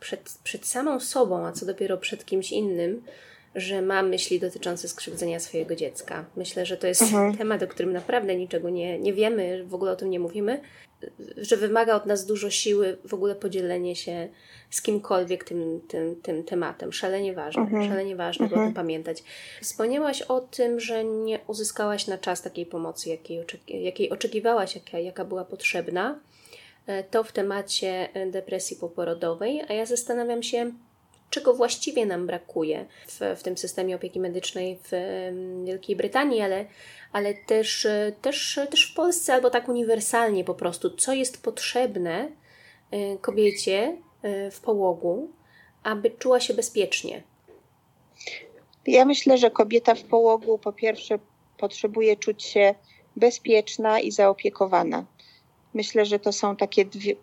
przed, 0.00 0.38
przed 0.44 0.66
samą 0.66 1.00
sobą, 1.00 1.46
a 1.46 1.52
co 1.52 1.66
dopiero 1.66 1.98
przed 1.98 2.24
kimś 2.24 2.52
innym, 2.52 3.02
że 3.54 3.82
ma 3.82 4.02
myśli 4.02 4.40
dotyczące 4.40 4.88
skrzywdzenia 4.88 5.40
swojego 5.40 5.76
dziecka. 5.76 6.24
Myślę, 6.36 6.66
że 6.66 6.76
to 6.76 6.86
jest 6.86 7.02
mhm. 7.02 7.36
temat, 7.36 7.62
o 7.62 7.66
którym 7.66 7.92
naprawdę 7.92 8.36
niczego 8.36 8.70
nie, 8.70 8.98
nie 8.98 9.12
wiemy, 9.12 9.64
w 9.64 9.74
ogóle 9.74 9.92
o 9.92 9.96
tym 9.96 10.10
nie 10.10 10.20
mówimy, 10.20 10.60
że 11.36 11.56
wymaga 11.56 11.94
od 11.94 12.06
nas 12.06 12.26
dużo 12.26 12.50
siły 12.50 12.98
w 13.04 13.14
ogóle 13.14 13.34
podzielenie 13.34 13.96
się 13.96 14.28
z 14.70 14.82
kimkolwiek 14.82 15.44
tym, 15.44 15.80
tym, 15.88 16.16
tym 16.22 16.44
tematem. 16.44 16.92
Szalenie 16.92 17.34
ważne, 17.34 17.62
mhm. 17.62 17.88
szalenie 17.88 18.16
ważne, 18.16 18.44
mhm. 18.44 18.62
o 18.62 18.64
tym 18.64 18.74
pamiętać. 18.74 19.22
Wspomniałaś 19.62 20.22
o 20.22 20.40
tym, 20.40 20.80
że 20.80 21.04
nie 21.04 21.38
uzyskałaś 21.46 22.06
na 22.06 22.18
czas 22.18 22.42
takiej 22.42 22.66
pomocy, 22.66 23.08
jakiej, 23.08 23.44
jakiej 23.68 24.10
oczekiwałaś, 24.10 24.74
jaka, 24.74 24.98
jaka 24.98 25.24
była 25.24 25.44
potrzebna. 25.44 26.18
E, 26.86 27.04
to 27.04 27.24
w 27.24 27.32
temacie 27.32 28.08
depresji 28.30 28.76
poporodowej, 28.76 29.62
a 29.68 29.72
ja 29.72 29.86
zastanawiam 29.86 30.42
się, 30.42 30.72
czego 31.32 31.54
właściwie 31.54 32.06
nam 32.06 32.26
brakuje 32.26 32.86
w, 33.06 33.20
w 33.38 33.42
tym 33.42 33.58
systemie 33.58 33.96
opieki 33.96 34.20
medycznej 34.20 34.78
w 34.84 34.90
Wielkiej 35.64 35.96
Brytanii, 35.96 36.40
ale, 36.40 36.66
ale 37.12 37.34
też, 37.34 37.86
też, 38.22 38.60
też 38.70 38.92
w 38.92 38.94
Polsce, 38.94 39.34
albo 39.34 39.50
tak 39.50 39.68
uniwersalnie 39.68 40.44
po 40.44 40.54
prostu, 40.54 40.90
co 40.90 41.12
jest 41.12 41.42
potrzebne 41.42 42.28
y, 42.94 43.18
kobiecie 43.20 43.96
w 44.50 44.60
połogu, 44.60 45.30
aby 45.82 46.10
czuła 46.10 46.40
się 46.40 46.54
bezpiecznie. 46.54 47.22
Ja 48.86 49.04
myślę, 49.04 49.38
że 49.38 49.50
kobieta 49.50 49.94
w 49.94 50.02
połogu 50.02 50.58
po 50.58 50.72
pierwsze 50.72 51.18
potrzebuje 51.58 52.16
czuć 52.16 52.42
się 52.42 52.74
bezpieczna 53.16 54.00
i 54.00 54.10
zaopiekowana. 54.10 55.04
Myślę, 55.74 56.06
że 56.06 56.18
to 56.18 56.32
są 56.32 56.56
takie 56.56 56.84
dwie, 56.84 57.16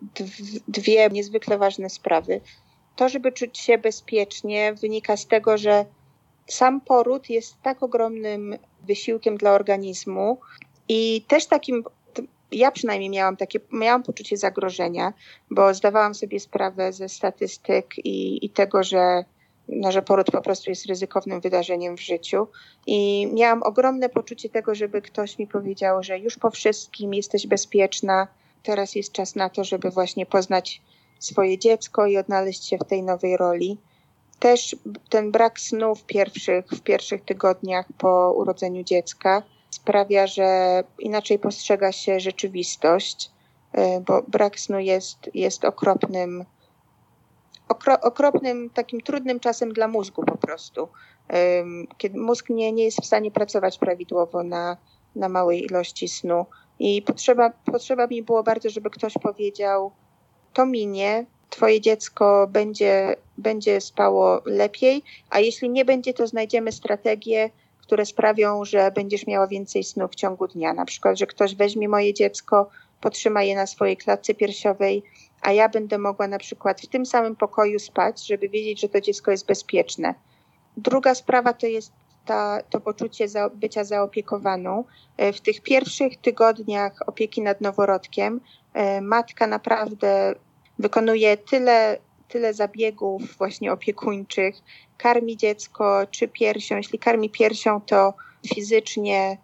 dwie 0.68 1.08
niezwykle 1.08 1.58
ważne 1.58 1.90
sprawy 1.90 2.40
to, 3.00 3.08
żeby 3.08 3.32
czuć 3.32 3.58
się 3.58 3.78
bezpiecznie, 3.78 4.74
wynika 4.74 5.16
z 5.16 5.26
tego, 5.26 5.58
że 5.58 5.84
sam 6.46 6.80
poród 6.80 7.30
jest 7.30 7.62
tak 7.62 7.82
ogromnym 7.82 8.58
wysiłkiem 8.86 9.36
dla 9.36 9.52
organizmu 9.52 10.38
i 10.88 11.24
też 11.28 11.46
takim, 11.46 11.84
ja 12.52 12.70
przynajmniej 12.70 13.10
miałam 13.10 13.36
takie, 13.36 13.60
miałam 13.72 14.02
poczucie 14.02 14.36
zagrożenia, 14.36 15.12
bo 15.50 15.74
zdawałam 15.74 16.14
sobie 16.14 16.40
sprawę 16.40 16.92
ze 16.92 17.08
statystyk 17.08 17.98
i, 17.98 18.46
i 18.46 18.50
tego, 18.50 18.82
że, 18.82 19.24
no, 19.68 19.92
że 19.92 20.02
poród 20.02 20.30
po 20.30 20.42
prostu 20.42 20.70
jest 20.70 20.86
ryzykownym 20.86 21.40
wydarzeniem 21.40 21.96
w 21.96 22.00
życiu. 22.00 22.46
I 22.86 23.28
miałam 23.32 23.62
ogromne 23.62 24.08
poczucie 24.08 24.48
tego, 24.48 24.74
żeby 24.74 25.02
ktoś 25.02 25.38
mi 25.38 25.46
powiedział, 25.46 26.02
że 26.02 26.18
już 26.18 26.38
po 26.38 26.50
wszystkim 26.50 27.14
jesteś 27.14 27.46
bezpieczna, 27.46 28.28
teraz 28.62 28.94
jest 28.94 29.12
czas 29.12 29.36
na 29.36 29.50
to, 29.50 29.64
żeby 29.64 29.90
właśnie 29.90 30.26
poznać 30.26 30.82
swoje 31.20 31.58
dziecko 31.58 32.06
i 32.06 32.16
odnaleźć 32.16 32.68
się 32.68 32.78
w 32.78 32.84
tej 32.84 33.02
nowej 33.02 33.36
roli. 33.36 33.78
Też 34.38 34.76
ten 35.08 35.30
brak 35.30 35.60
snu 35.60 35.94
w 35.94 36.04
pierwszych, 36.04 36.66
w 36.66 36.80
pierwszych 36.80 37.24
tygodniach 37.24 37.86
po 37.98 38.32
urodzeniu 38.36 38.82
dziecka 38.82 39.42
sprawia, 39.70 40.26
że 40.26 40.82
inaczej 40.98 41.38
postrzega 41.38 41.92
się 41.92 42.20
rzeczywistość, 42.20 43.30
y, 43.78 44.00
bo 44.00 44.22
brak 44.28 44.60
snu 44.60 44.78
jest, 44.78 45.30
jest 45.34 45.64
okropnym, 45.64 46.44
okro, 47.68 48.00
okropnym, 48.00 48.70
takim 48.70 49.00
trudnym 49.00 49.40
czasem 49.40 49.72
dla 49.72 49.88
mózgu 49.88 50.24
po 50.24 50.36
prostu. 50.36 50.88
Kiedy 51.98 52.18
mózg 52.18 52.48
nie, 52.48 52.72
nie 52.72 52.84
jest 52.84 53.02
w 53.02 53.06
stanie 53.06 53.30
pracować 53.30 53.78
prawidłowo 53.78 54.42
na, 54.42 54.76
na 55.16 55.28
małej 55.28 55.64
ilości 55.64 56.08
snu. 56.08 56.46
I 56.78 57.02
potrzeba, 57.02 57.50
potrzeba 57.50 58.06
mi 58.06 58.22
było 58.22 58.42
bardzo, 58.42 58.70
żeby 58.70 58.90
ktoś 58.90 59.14
powiedział, 59.14 59.92
to 60.52 60.66
minie, 60.66 61.24
twoje 61.50 61.80
dziecko 61.80 62.46
będzie, 62.50 63.16
będzie 63.38 63.80
spało 63.80 64.42
lepiej, 64.44 65.02
a 65.30 65.40
jeśli 65.40 65.70
nie 65.70 65.84
będzie, 65.84 66.14
to 66.14 66.26
znajdziemy 66.26 66.72
strategie, 66.72 67.50
które 67.82 68.06
sprawią, 68.06 68.64
że 68.64 68.90
będziesz 68.90 69.26
miała 69.26 69.46
więcej 69.46 69.84
snu 69.84 70.08
w 70.08 70.14
ciągu 70.14 70.48
dnia. 70.48 70.74
Na 70.74 70.84
przykład, 70.84 71.18
że 71.18 71.26
ktoś 71.26 71.54
weźmie 71.54 71.88
moje 71.88 72.14
dziecko, 72.14 72.70
potrzyma 73.00 73.42
je 73.42 73.56
na 73.56 73.66
swojej 73.66 73.96
klatce 73.96 74.34
piersiowej, 74.34 75.02
a 75.42 75.52
ja 75.52 75.68
będę 75.68 75.98
mogła 75.98 76.28
na 76.28 76.38
przykład 76.38 76.80
w 76.80 76.86
tym 76.86 77.06
samym 77.06 77.36
pokoju 77.36 77.78
spać, 77.78 78.26
żeby 78.26 78.48
wiedzieć, 78.48 78.80
że 78.80 78.88
to 78.88 79.00
dziecko 79.00 79.30
jest 79.30 79.46
bezpieczne. 79.46 80.14
Druga 80.76 81.14
sprawa 81.14 81.52
to 81.52 81.66
jest 81.66 81.92
ta, 82.30 82.62
to 82.70 82.80
poczucie 82.80 83.28
za, 83.28 83.48
bycia 83.48 83.84
zaopiekowaną. 83.84 84.84
E, 85.16 85.32
w 85.32 85.40
tych 85.40 85.60
pierwszych 85.60 86.16
tygodniach 86.16 86.92
opieki 87.06 87.42
nad 87.42 87.60
noworodkiem 87.60 88.40
e, 88.74 89.00
matka 89.00 89.46
naprawdę 89.46 90.34
wykonuje 90.78 91.36
tyle, 91.36 91.98
tyle 92.28 92.54
zabiegów 92.54 93.22
właśnie 93.38 93.72
opiekuńczych, 93.72 94.54
karmi 94.98 95.36
dziecko 95.36 96.06
czy 96.10 96.28
piersią. 96.28 96.76
Jeśli 96.76 96.98
karmi 96.98 97.30
piersią, 97.30 97.80
to 97.80 98.14
fizycznie, 98.54 99.38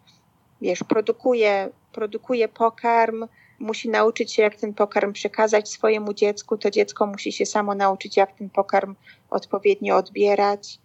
wiesz, 0.61 0.83
produkuje, 0.83 1.69
produkuje 1.91 2.47
pokarm, 2.47 3.27
musi 3.59 3.89
nauczyć 3.89 4.33
się, 4.33 4.43
jak 4.43 4.55
ten 4.55 4.73
pokarm 4.73 5.13
przekazać 5.13 5.69
swojemu 5.69 6.13
dziecku. 6.13 6.57
To 6.57 6.71
dziecko 6.71 7.05
musi 7.05 7.31
się 7.31 7.45
samo 7.45 7.75
nauczyć, 7.75 8.17
jak 8.17 8.31
ten 8.31 8.49
pokarm 8.49 8.95
odpowiednio 9.29 9.97
odbierać. 9.97 10.79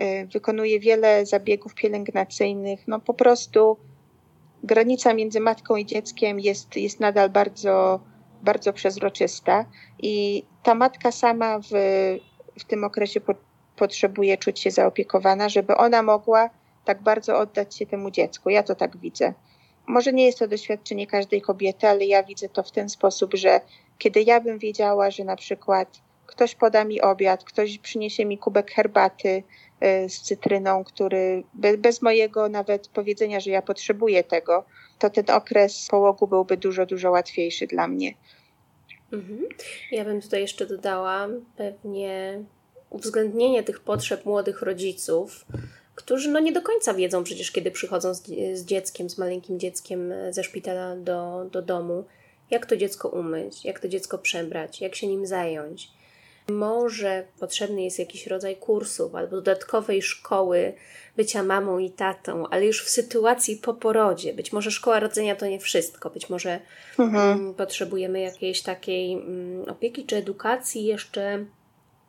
Y, 0.00 0.26
wykonuje 0.26 0.80
wiele 0.80 1.26
zabiegów 1.26 1.74
pielęgnacyjnych. 1.74 2.88
No 2.88 3.00
po 3.00 3.14
prostu 3.14 3.76
granica 4.62 5.14
między 5.14 5.40
matką 5.40 5.76
i 5.76 5.86
dzieckiem 5.86 6.40
jest, 6.40 6.76
jest 6.76 7.00
nadal 7.00 7.30
bardzo, 7.30 8.00
bardzo 8.42 8.72
przezroczysta 8.72 9.64
i 10.02 10.44
ta 10.62 10.74
matka 10.74 11.12
sama 11.12 11.58
w, 11.58 11.70
w 12.58 12.64
tym 12.64 12.84
okresie 12.84 13.20
po, 13.20 13.34
potrzebuje 13.76 14.36
czuć 14.36 14.60
się 14.60 14.70
zaopiekowana, 14.70 15.48
żeby 15.48 15.76
ona 15.76 16.02
mogła 16.02 16.50
tak 16.84 17.02
bardzo 17.02 17.38
oddać 17.38 17.76
się 17.76 17.86
temu 17.86 18.10
dziecku. 18.10 18.50
Ja 18.50 18.62
to 18.62 18.74
tak 18.74 18.96
widzę. 18.96 19.34
Może 19.86 20.12
nie 20.12 20.26
jest 20.26 20.38
to 20.38 20.48
doświadczenie 20.48 21.06
każdej 21.06 21.42
kobiety, 21.42 21.88
ale 21.88 22.04
ja 22.04 22.22
widzę 22.22 22.48
to 22.48 22.62
w 22.62 22.70
ten 22.70 22.88
sposób, 22.88 23.34
że 23.34 23.60
kiedy 23.98 24.22
ja 24.22 24.40
bym 24.40 24.58
wiedziała, 24.58 25.10
że 25.10 25.24
na 25.24 25.36
przykład 25.36 26.00
ktoś 26.26 26.54
poda 26.54 26.84
mi 26.84 27.00
obiad, 27.00 27.44
ktoś 27.44 27.78
przyniesie 27.78 28.24
mi 28.24 28.38
kubek 28.38 28.70
herbaty 28.70 29.42
z 30.08 30.20
cytryną, 30.20 30.84
który 30.84 31.42
bez 31.78 32.02
mojego 32.02 32.48
nawet 32.48 32.88
powiedzenia, 32.88 33.40
że 33.40 33.50
ja 33.50 33.62
potrzebuję 33.62 34.24
tego, 34.24 34.64
to 34.98 35.10
ten 35.10 35.30
okres 35.30 35.88
połogu 35.90 36.26
byłby 36.26 36.56
dużo, 36.56 36.86
dużo 36.86 37.10
łatwiejszy 37.10 37.66
dla 37.66 37.88
mnie. 37.88 38.14
Mhm. 39.12 39.48
Ja 39.92 40.04
bym 40.04 40.20
tutaj 40.20 40.40
jeszcze 40.40 40.66
dodała 40.66 41.28
pewnie 41.56 42.42
uwzględnienie 42.90 43.62
tych 43.62 43.80
potrzeb 43.80 44.24
młodych 44.24 44.62
rodziców, 44.62 45.44
którzy 45.94 46.30
no 46.30 46.40
nie 46.40 46.52
do 46.52 46.62
końca 46.62 46.94
wiedzą 46.94 47.24
przecież, 47.24 47.52
kiedy 47.52 47.70
przychodzą 47.70 48.14
z, 48.14 48.22
z 48.54 48.64
dzieckiem, 48.64 49.10
z 49.10 49.18
maleńkim 49.18 49.60
dzieckiem 49.60 50.12
ze 50.30 50.44
szpitala 50.44 50.96
do, 50.96 51.46
do 51.52 51.62
domu, 51.62 52.04
jak 52.50 52.66
to 52.66 52.76
dziecko 52.76 53.08
umyć, 53.08 53.64
jak 53.64 53.80
to 53.80 53.88
dziecko 53.88 54.18
przebrać, 54.18 54.80
jak 54.80 54.94
się 54.94 55.06
nim 55.06 55.26
zająć. 55.26 55.95
Może 56.50 57.24
potrzebny 57.40 57.82
jest 57.82 57.98
jakiś 57.98 58.26
rodzaj 58.26 58.56
kursów 58.56 59.14
albo 59.14 59.36
dodatkowej 59.36 60.02
szkoły 60.02 60.74
bycia 61.16 61.42
mamą 61.42 61.78
i 61.78 61.90
tatą, 61.90 62.48
ale 62.48 62.66
już 62.66 62.84
w 62.84 62.88
sytuacji 62.88 63.56
po 63.56 63.74
porodzie. 63.74 64.34
Być 64.34 64.52
może 64.52 64.70
szkoła 64.70 65.00
rodzenia 65.00 65.36
to 65.36 65.46
nie 65.46 65.60
wszystko. 65.60 66.10
Być 66.10 66.30
może 66.30 66.60
mhm. 66.98 67.38
Mm, 67.38 67.54
potrzebujemy 67.54 68.20
jakiejś 68.20 68.62
takiej 68.62 69.12
mm, 69.12 69.68
opieki 69.68 70.04
czy 70.04 70.16
edukacji 70.16 70.84
jeszcze, 70.84 71.44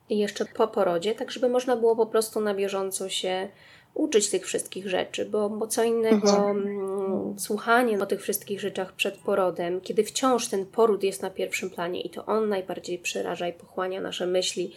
jeszcze 0.10 0.46
po 0.46 0.68
porodzie, 0.68 1.16
tak 1.16 1.32
żeby 1.32 1.50
można 1.50 1.76
było 1.76 1.96
po 1.96 2.06
prostu 2.06 2.42
na 2.42 2.54
bieżąco 2.54 3.10
się 3.10 3.48
uczyć 3.94 4.30
tych 4.30 4.46
wszystkich 4.46 4.90
rzeczy, 4.90 5.26
bo, 5.26 5.50
bo 5.50 5.68
co 5.68 5.84
innego 5.84 6.30
mhm. 6.30 7.07
Słuchanie 7.38 8.00
o 8.00 8.06
tych 8.06 8.22
wszystkich 8.22 8.60
rzeczach 8.60 8.94
przed 8.94 9.18
porodem, 9.18 9.82
kiedy 9.82 10.04
wciąż 10.04 10.48
ten 10.48 10.66
poród 10.66 11.04
jest 11.04 11.22
na 11.22 11.30
pierwszym 11.30 11.70
planie 11.70 12.02
i 12.02 12.10
to 12.10 12.26
on 12.26 12.50
najbardziej 12.50 13.00
przeraża 13.00 13.48
i 13.48 13.54
pochłania 13.54 14.02
nasze 14.02 14.28
myśli, 14.28 14.74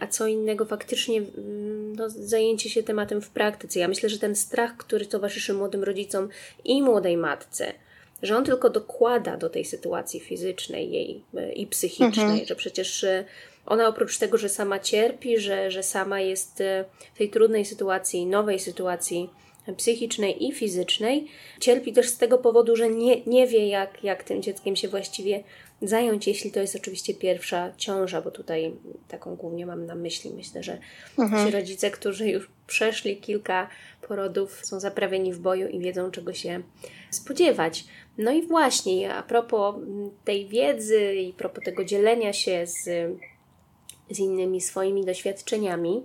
a 0.00 0.06
co 0.06 0.26
innego 0.26 0.64
faktycznie 0.64 1.18
mm, 1.18 1.96
no, 1.96 2.10
zajęcie 2.10 2.70
się 2.70 2.82
tematem 2.82 3.22
w 3.22 3.30
praktyce. 3.30 3.80
Ja 3.80 3.88
myślę, 3.88 4.08
że 4.08 4.18
ten 4.18 4.36
strach, 4.36 4.76
który 4.76 5.06
towarzyszy 5.06 5.54
młodym 5.54 5.84
rodzicom 5.84 6.28
i 6.64 6.82
młodej 6.82 7.16
matce, 7.16 7.72
że 8.22 8.36
on 8.36 8.44
tylko 8.44 8.70
dokłada 8.70 9.36
do 9.36 9.50
tej 9.50 9.64
sytuacji 9.64 10.20
fizycznej 10.20 10.90
jej 10.90 11.24
e, 11.34 11.52
i 11.52 11.66
psychicznej, 11.66 12.26
mhm. 12.26 12.46
że 12.46 12.56
przecież 12.56 13.04
e, 13.04 13.24
ona 13.66 13.88
oprócz 13.88 14.18
tego, 14.18 14.38
że 14.38 14.48
sama 14.48 14.78
cierpi, 14.78 15.38
że, 15.38 15.70
że 15.70 15.82
sama 15.82 16.20
jest 16.20 16.60
e, 16.60 16.84
w 17.14 17.18
tej 17.18 17.30
trudnej 17.30 17.64
sytuacji, 17.64 18.26
nowej 18.26 18.58
sytuacji 18.58 19.30
psychicznej 19.76 20.46
i 20.46 20.52
fizycznej, 20.52 21.26
cierpi 21.60 21.92
też 21.92 22.08
z 22.08 22.16
tego 22.16 22.38
powodu, 22.38 22.76
że 22.76 22.90
nie, 22.90 23.24
nie 23.24 23.46
wie, 23.46 23.68
jak, 23.68 24.04
jak 24.04 24.24
tym 24.24 24.42
dzieckiem 24.42 24.76
się 24.76 24.88
właściwie 24.88 25.44
zająć, 25.82 26.26
jeśli 26.26 26.50
to 26.50 26.60
jest 26.60 26.76
oczywiście 26.76 27.14
pierwsza 27.14 27.72
ciąża, 27.76 28.22
bo 28.22 28.30
tutaj 28.30 28.72
taką 29.08 29.36
głównie 29.36 29.66
mam 29.66 29.86
na 29.86 29.94
myśli. 29.94 30.30
Myślę, 30.30 30.62
że 30.62 30.78
mhm. 31.18 31.46
ci 31.46 31.52
rodzice, 31.52 31.90
którzy 31.90 32.28
już 32.28 32.50
przeszli 32.66 33.16
kilka 33.16 33.68
porodów, 34.08 34.66
są 34.66 34.80
zaprawieni 34.80 35.32
w 35.32 35.38
boju 35.38 35.68
i 35.68 35.78
wiedzą, 35.78 36.10
czego 36.10 36.32
się 36.32 36.62
spodziewać. 37.10 37.84
No 38.18 38.32
i 38.32 38.42
właśnie, 38.46 39.14
a 39.14 39.22
propos 39.22 39.74
tej 40.24 40.48
wiedzy 40.48 41.14
i 41.14 41.32
propos 41.32 41.64
tego 41.64 41.84
dzielenia 41.84 42.32
się 42.32 42.66
z 42.66 42.88
z 44.10 44.18
innymi 44.18 44.60
swoimi 44.60 45.04
doświadczeniami. 45.04 46.02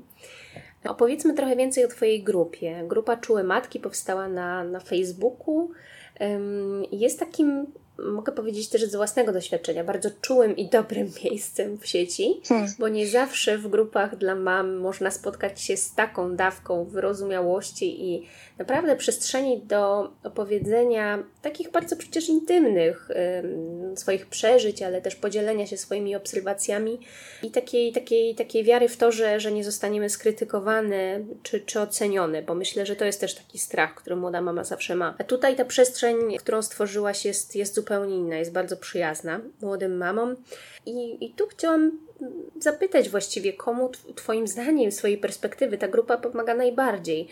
Opowiedzmy 0.89 1.33
trochę 1.33 1.55
więcej 1.55 1.85
o 1.85 1.87
Twojej 1.87 2.23
grupie. 2.23 2.83
Grupa 2.87 3.17
Czułe 3.17 3.43
Matki 3.43 3.79
powstała 3.79 4.27
na, 4.27 4.63
na 4.63 4.79
Facebooku. 4.79 5.71
Jest 6.91 7.19
takim 7.19 7.67
mogę 7.97 8.31
powiedzieć 8.31 8.69
też 8.69 8.84
z 8.84 8.95
własnego 8.95 9.34
doświadczenia, 9.34 9.84
bardzo 9.84 10.10
czułym 10.21 10.55
i 10.55 10.69
dobrym 10.69 11.12
miejscem 11.23 11.77
w 11.77 11.88
sieci, 11.88 12.41
hmm. 12.47 12.67
bo 12.79 12.88
nie 12.88 13.08
zawsze 13.08 13.58
w 13.58 13.67
grupach 13.67 14.17
dla 14.17 14.36
mam 14.36 14.75
można 14.75 15.12
spotkać 15.12 15.62
się 15.62 15.77
z 15.77 15.95
taką 15.95 16.36
dawką 16.36 16.86
wyrozumiałości 16.86 18.05
i 18.05 18.27
naprawdę 18.58 18.95
przestrzeni 18.95 19.62
do 19.62 20.12
opowiedzenia 20.23 21.23
takich 21.41 21.71
bardzo 21.71 21.95
przecież 21.95 22.29
intymnych 22.29 23.10
swoich 23.95 24.25
przeżyć, 24.25 24.81
ale 24.81 25.01
też 25.01 25.15
podzielenia 25.15 25.67
się 25.67 25.77
swoimi 25.77 26.15
obserwacjami 26.15 26.99
i 27.43 27.51
takiej, 27.51 27.91
takiej, 27.91 28.36
takiej 28.36 28.63
wiary 28.63 28.89
w 28.89 28.97
to, 28.97 29.12
że, 29.12 29.39
że 29.39 29.51
nie 29.51 29.63
zostaniemy 29.63 30.10
skrytykowane 30.10 31.19
czy, 31.43 31.60
czy 31.60 31.81
ocenione, 31.81 32.41
bo 32.41 32.55
myślę, 32.55 32.86
że 32.86 32.95
to 32.95 33.05
jest 33.05 33.21
też 33.21 33.36
taki 33.36 33.60
strach, 33.60 33.95
który 33.95 34.15
młoda 34.15 34.41
mama 34.41 34.63
zawsze 34.63 34.95
ma. 34.95 35.15
A 35.19 35.23
tutaj 35.23 35.55
ta 35.55 35.65
przestrzeń, 35.65 36.38
którą 36.38 36.62
stworzyłaś 36.62 37.25
jest, 37.25 37.55
jest 37.55 37.75
zupełnie 37.75 37.84
inna, 38.09 38.37
jest 38.37 38.51
bardzo 38.51 38.77
przyjazna 38.77 39.41
młodym 39.61 39.97
mamom. 39.97 40.35
I, 40.85 41.25
i 41.25 41.33
tu 41.33 41.47
chciałam 41.47 41.91
zapytać 42.59 43.09
właściwie, 43.09 43.53
komu 43.53 43.91
Twoim 44.15 44.47
zdaniem, 44.47 44.91
swojej 44.91 45.17
perspektywy, 45.17 45.77
ta 45.77 45.87
grupa 45.87 46.17
pomaga 46.17 46.55
najbardziej? 46.55 47.27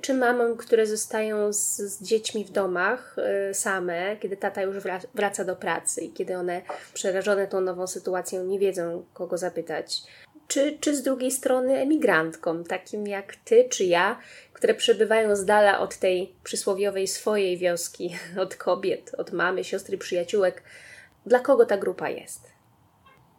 Czy 0.00 0.14
mamom, 0.14 0.56
które 0.56 0.86
zostają 0.86 1.52
z, 1.52 1.76
z 1.76 2.02
dziećmi 2.02 2.44
w 2.44 2.50
domach 2.50 3.16
y, 3.50 3.54
same, 3.54 4.16
kiedy 4.16 4.36
tata 4.36 4.62
już 4.62 4.76
wraca 5.14 5.44
do 5.44 5.56
pracy 5.56 6.00
i 6.00 6.12
kiedy 6.12 6.36
one 6.36 6.62
przerażone 6.94 7.46
tą 7.46 7.60
nową 7.60 7.86
sytuacją 7.86 8.44
nie 8.44 8.58
wiedzą, 8.58 9.04
kogo 9.14 9.38
zapytać? 9.38 10.02
Czy, 10.48 10.78
czy 10.80 10.96
z 10.96 11.02
drugiej 11.02 11.30
strony 11.30 11.78
emigrantkom, 11.78 12.64
takim 12.64 13.06
jak 13.06 13.36
ty 13.36 13.68
czy 13.70 13.84
ja, 13.84 14.18
które 14.52 14.74
przebywają 14.74 15.36
z 15.36 15.44
dala 15.44 15.78
od 15.78 15.96
tej 15.96 16.34
przysłowiowej 16.44 17.08
swojej 17.08 17.58
wioski, 17.58 18.16
od 18.44 18.56
kobiet, 18.56 19.14
od 19.18 19.32
mamy, 19.32 19.64
siostry, 19.64 19.98
przyjaciółek. 19.98 20.62
Dla 21.26 21.40
kogo 21.40 21.66
ta 21.66 21.76
grupa 21.76 22.08
jest? 22.08 22.56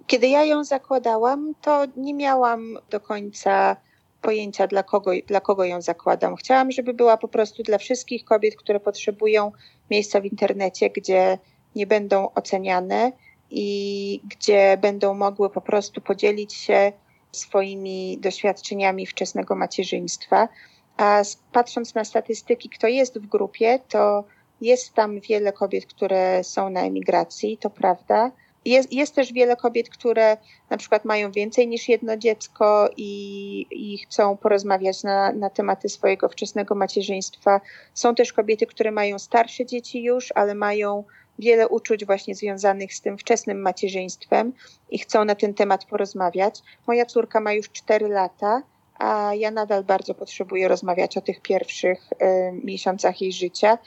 Kiedy 0.07 0.27
ja 0.27 0.43
ją 0.43 0.63
zakładałam, 0.63 1.53
to 1.61 1.85
nie 1.95 2.13
miałam 2.13 2.77
do 2.89 2.99
końca 2.99 3.75
pojęcia, 4.21 4.67
dla 4.67 4.83
kogo, 4.83 5.11
dla 5.27 5.41
kogo 5.41 5.63
ją 5.63 5.81
zakładam. 5.81 6.35
Chciałam, 6.35 6.71
żeby 6.71 6.93
była 6.93 7.17
po 7.17 7.27
prostu 7.27 7.63
dla 7.63 7.77
wszystkich 7.77 8.25
kobiet, 8.25 8.55
które 8.55 8.79
potrzebują 8.79 9.51
miejsca 9.91 10.21
w 10.21 10.25
internecie, 10.25 10.89
gdzie 10.89 11.37
nie 11.75 11.87
będą 11.87 12.33
oceniane 12.33 13.11
i 13.51 14.21
gdzie 14.23 14.77
będą 14.81 15.13
mogły 15.13 15.49
po 15.49 15.62
prostu 15.62 16.01
podzielić 16.01 16.53
się 16.53 16.91
swoimi 17.31 18.17
doświadczeniami 18.21 19.05
wczesnego 19.05 19.55
macierzyństwa. 19.55 20.49
A 20.97 21.21
patrząc 21.51 21.95
na 21.95 22.05
statystyki, 22.05 22.69
kto 22.69 22.88
jest 22.88 23.19
w 23.19 23.27
grupie, 23.27 23.79
to 23.89 24.23
jest 24.62 24.93
tam 24.93 25.19
wiele 25.19 25.53
kobiet, 25.53 25.86
które 25.86 26.43
są 26.43 26.69
na 26.69 26.81
emigracji, 26.81 27.57
to 27.57 27.69
prawda. 27.69 28.31
Jest, 28.65 28.93
jest 28.93 29.15
też 29.15 29.33
wiele 29.33 29.55
kobiet, 29.55 29.89
które 29.89 30.38
na 30.69 30.77
przykład 30.77 31.05
mają 31.05 31.31
więcej 31.31 31.67
niż 31.67 31.89
jedno 31.89 32.17
dziecko 32.17 32.89
i, 32.97 33.65
i 33.71 33.97
chcą 33.97 34.38
porozmawiać 34.38 35.03
na, 35.03 35.31
na 35.31 35.49
tematy 35.49 35.89
swojego 35.89 36.29
wczesnego 36.29 36.75
macierzyństwa. 36.75 37.62
Są 37.93 38.15
też 38.15 38.33
kobiety, 38.33 38.65
które 38.65 38.91
mają 38.91 39.19
starsze 39.19 39.65
dzieci 39.65 40.03
już, 40.03 40.33
ale 40.36 40.55
mają 40.55 41.03
wiele 41.39 41.67
uczuć 41.67 42.06
właśnie 42.06 42.36
związanych 42.36 42.93
z 42.93 43.02
tym 43.02 43.17
wczesnym 43.17 43.62
macierzyństwem 43.62 44.54
i 44.89 45.00
chcą 45.00 45.26
na 45.26 45.36
ten 45.36 45.54
temat 45.54 45.86
porozmawiać. 45.86 46.62
Moja 46.88 47.06
córka 47.06 47.39
ma 47.39 47.54
już 47.54 47.69
4 47.69 48.08
lata, 48.08 48.62
a 49.00 49.32
ja 49.36 49.52
nadal 49.52 49.84
bardzo 49.84 50.13
potrzebuję 50.13 50.67
rozmawiać 50.67 51.17
o 51.17 51.21
tych 51.21 51.41
pierwszych 51.41 52.10
y, 52.12 52.15
miesiącach 52.63 53.21
jej 53.21 53.34
życia. 53.34 53.78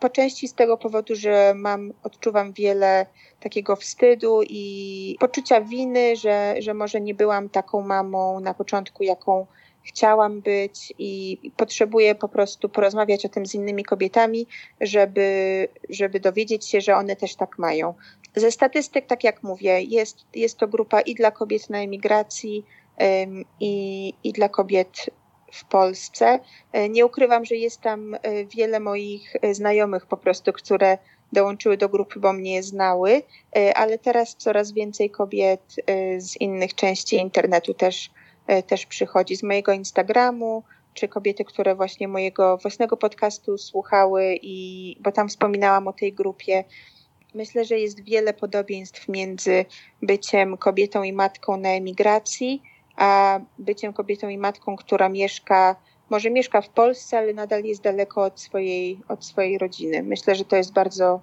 Po 0.00 0.08
części 0.08 0.48
z 0.48 0.54
tego 0.54 0.76
powodu, 0.76 1.14
że 1.14 1.52
mam, 1.56 1.92
odczuwam 2.02 2.52
wiele 2.52 3.06
takiego 3.40 3.76
wstydu 3.76 4.40
i 4.42 5.16
poczucia 5.20 5.60
winy, 5.60 6.16
że, 6.16 6.54
że 6.58 6.74
może 6.74 7.00
nie 7.00 7.14
byłam 7.14 7.48
taką 7.48 7.80
mamą 7.80 8.40
na 8.40 8.54
początku, 8.54 9.02
jaką 9.02 9.46
chciałam 9.82 10.40
być 10.40 10.92
i 10.98 11.38
potrzebuję 11.56 12.14
po 12.14 12.28
prostu 12.28 12.68
porozmawiać 12.68 13.26
o 13.26 13.28
tym 13.28 13.46
z 13.46 13.54
innymi 13.54 13.84
kobietami, 13.84 14.46
żeby, 14.80 15.68
żeby 15.90 16.20
dowiedzieć 16.20 16.66
się, 16.66 16.80
że 16.80 16.96
one 16.96 17.16
też 17.16 17.36
tak 17.36 17.58
mają. 17.58 17.94
Ze 18.36 18.50
statystyk, 18.50 19.06
tak 19.06 19.24
jak 19.24 19.42
mówię, 19.42 19.82
jest, 19.82 20.16
jest 20.34 20.58
to 20.58 20.68
grupa 20.68 21.00
i 21.00 21.14
dla 21.14 21.30
kobiet 21.30 21.70
na 21.70 21.78
emigracji, 21.78 22.64
i, 23.60 24.14
i 24.24 24.32
dla 24.32 24.48
kobiet 24.48 25.10
w 25.52 25.64
Polsce. 25.64 26.40
E, 26.72 26.88
nie 26.88 27.06
ukrywam, 27.06 27.44
że 27.44 27.56
jest 27.56 27.80
tam 27.80 28.14
e, 28.14 28.18
wiele 28.44 28.80
moich 28.80 29.36
e, 29.42 29.54
znajomych 29.54 30.06
po 30.06 30.16
prostu, 30.16 30.52
które 30.52 30.98
dołączyły 31.32 31.76
do 31.76 31.88
grupy, 31.88 32.20
bo 32.20 32.32
mnie 32.32 32.62
znały, 32.62 33.22
ale 33.74 33.98
teraz 33.98 34.36
coraz 34.36 34.72
więcej 34.72 35.10
kobiet 35.10 35.76
z 36.18 36.36
innych 36.36 36.74
części 36.74 37.16
internetu 37.16 37.74
też, 37.74 38.10
też 38.66 38.86
przychodzi, 38.86 39.36
z 39.36 39.42
mojego 39.42 39.72
Instagramu, 39.72 40.62
czy 40.94 41.08
kobiety, 41.08 41.44
które 41.44 41.74
właśnie 41.74 42.08
mojego 42.08 42.56
własnego 42.56 42.96
podcastu 42.96 43.58
słuchały, 43.58 44.38
i, 44.42 44.96
bo 45.00 45.12
tam 45.12 45.28
wspominałam 45.28 45.88
o 45.88 45.92
tej 45.92 46.12
grupie. 46.12 46.64
Myślę, 47.34 47.64
że 47.64 47.78
jest 47.78 48.04
wiele 48.04 48.34
podobieństw 48.34 49.08
między 49.08 49.64
byciem 50.02 50.56
kobietą 50.56 51.02
i 51.02 51.12
matką 51.12 51.56
na 51.56 51.68
emigracji, 51.68 52.62
a 52.96 53.40
byciem 53.58 53.92
kobietą 53.92 54.28
i 54.28 54.38
matką, 54.38 54.76
która 54.76 55.08
mieszka, 55.08 55.76
może 56.10 56.30
mieszka 56.30 56.60
w 56.60 56.68
Polsce, 56.68 57.18
ale 57.18 57.34
nadal 57.34 57.64
jest 57.64 57.82
daleko 57.82 58.22
od 58.22 58.40
swojej, 58.40 59.00
od 59.08 59.24
swojej 59.24 59.58
rodziny. 59.58 60.02
Myślę, 60.02 60.34
że 60.34 60.44
to 60.44 60.56
jest 60.56 60.72
bardzo, 60.72 61.20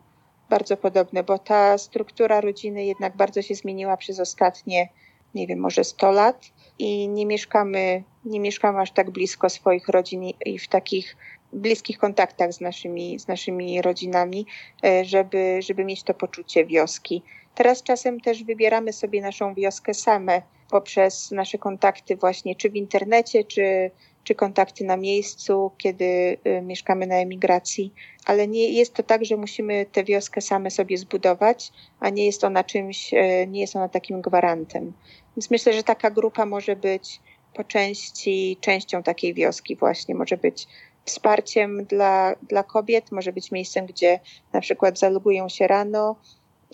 bardzo 0.50 0.78
podobne, 0.78 1.24
bo 1.24 1.40
ta 1.40 1.78
struktura 1.78 2.42
rodziny 2.42 2.86
jednak 2.86 3.18
bardzo 3.18 3.42
się 3.42 3.56
zmieniła 3.56 3.98
przez 3.98 4.20
ostatnie, 4.20 4.90
nie 5.36 5.48
wiem, 5.48 5.60
może 5.60 5.84
100 5.84 6.12
lat 6.12 6.52
i 6.80 7.10
nie 7.10 7.26
mieszkamy, 7.26 8.04
nie 8.26 8.40
mieszkamy 8.40 8.80
aż 8.80 8.92
tak 8.92 9.12
blisko 9.12 9.50
swoich 9.50 9.88
rodzin 9.88 10.24
i 10.46 10.60
w 10.60 10.68
takich 10.68 11.16
bliskich 11.54 11.98
kontaktach 11.98 12.54
z 12.54 12.62
naszymi, 12.62 13.20
z 13.20 13.28
naszymi 13.28 13.82
rodzinami, 13.82 14.46
e, 14.86 15.06
żeby, 15.06 15.60
żeby 15.62 15.86
mieć 15.86 16.04
to 16.04 16.14
poczucie 16.14 16.66
wioski. 16.66 17.24
Teraz 17.56 17.84
czasem 17.84 18.20
też 18.20 18.44
wybieramy 18.44 18.94
sobie 18.94 19.22
naszą 19.22 19.54
wioskę 19.54 19.94
same 19.94 20.42
poprzez 20.70 21.32
nasze 21.32 21.58
kontakty 21.58 22.16
właśnie 22.16 22.56
czy 22.56 22.70
w 22.70 22.76
internecie, 22.76 23.44
czy, 23.44 23.92
czy 24.28 24.36
kontakty 24.36 24.84
na 24.84 24.98
miejscu, 24.98 25.72
kiedy 25.78 26.38
y, 26.48 26.62
mieszkamy 26.62 27.08
na 27.08 27.16
emigracji, 27.16 27.94
ale 28.26 28.48
nie 28.48 28.70
jest 28.70 28.94
to 28.94 29.04
tak, 29.04 29.26
że 29.26 29.38
musimy 29.38 29.86
tę 29.92 30.04
wioskę 30.04 30.42
same 30.42 30.72
sobie 30.72 30.98
zbudować, 30.98 31.72
a 32.00 32.10
nie 32.10 32.26
jest 32.26 32.44
ona 32.44 32.64
czymś, 32.64 33.14
y, 33.14 33.48
nie 33.48 33.62
jest 33.62 33.76
ona 33.76 33.90
takim 33.90 34.22
gwarantem. 34.22 34.94
Więc 35.38 35.52
myślę, 35.52 35.74
że 35.74 35.84
taka 35.84 36.12
grupa 36.12 36.46
może 36.46 36.76
być 36.76 37.20
po 37.54 37.64
części 37.64 38.58
częścią 38.62 39.04
takiej 39.04 39.34
wioski 39.34 39.76
właśnie, 39.76 40.16
może 40.16 40.38
być 40.38 40.68
wsparciem 41.06 41.86
dla, 41.86 42.36
dla 42.50 42.64
kobiet, 42.64 43.12
może 43.12 43.34
być 43.34 43.52
miejscem, 43.52 43.86
gdzie 43.86 44.20
na 44.54 44.62
przykład 44.62 45.00
zalogują 45.00 45.50
się 45.50 45.68
rano, 45.68 46.16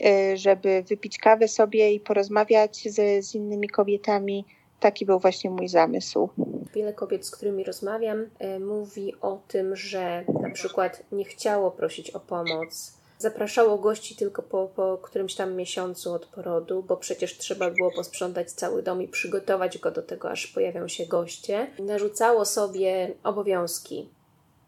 Y, 0.01 0.37
żeby 0.37 0.83
wypić 0.89 1.17
kawę 1.17 1.47
sobie 1.47 1.93
i 1.93 1.99
porozmawiać 1.99 2.77
z, 2.85 3.25
z 3.25 3.35
innymi 3.35 3.69
kobietami. 3.69 4.45
Taki 4.83 5.05
był 5.05 5.19
właśnie 5.19 5.49
mój 5.49 5.67
zamysł. 5.67 6.29
Wiele 6.73 6.93
kobiet, 6.93 7.25
z 7.25 7.31
którymi 7.31 7.63
rozmawiam, 7.63 8.21
y, 8.21 8.59
mówi 8.59 9.13
o 9.21 9.39
tym, 9.47 9.75
że 9.75 10.23
na 10.41 10.49
przykład 10.49 11.03
nie 11.11 11.25
chciało 11.25 11.71
prosić 11.71 12.11
o 12.11 12.19
pomoc, 12.19 12.93
zapraszało 13.17 13.77
gości 13.77 14.15
tylko 14.15 14.41
po, 14.41 14.69
po 14.75 14.97
którymś 15.01 15.35
tam 15.35 15.55
miesiącu 15.55 16.13
od 16.13 16.25
porodu, 16.25 16.83
bo 16.83 16.97
przecież 16.97 17.37
trzeba 17.37 17.71
było 17.71 17.91
posprzątać 17.91 18.51
cały 18.51 18.83
dom 18.83 19.01
i 19.01 19.07
przygotować 19.07 19.77
go 19.77 19.91
do 19.91 20.01
tego, 20.01 20.31
aż 20.31 20.47
pojawią 20.47 20.87
się 20.87 21.05
goście. 21.05 21.67
Narzucało 21.79 22.45
sobie 22.45 23.13
obowiązki 23.23 24.09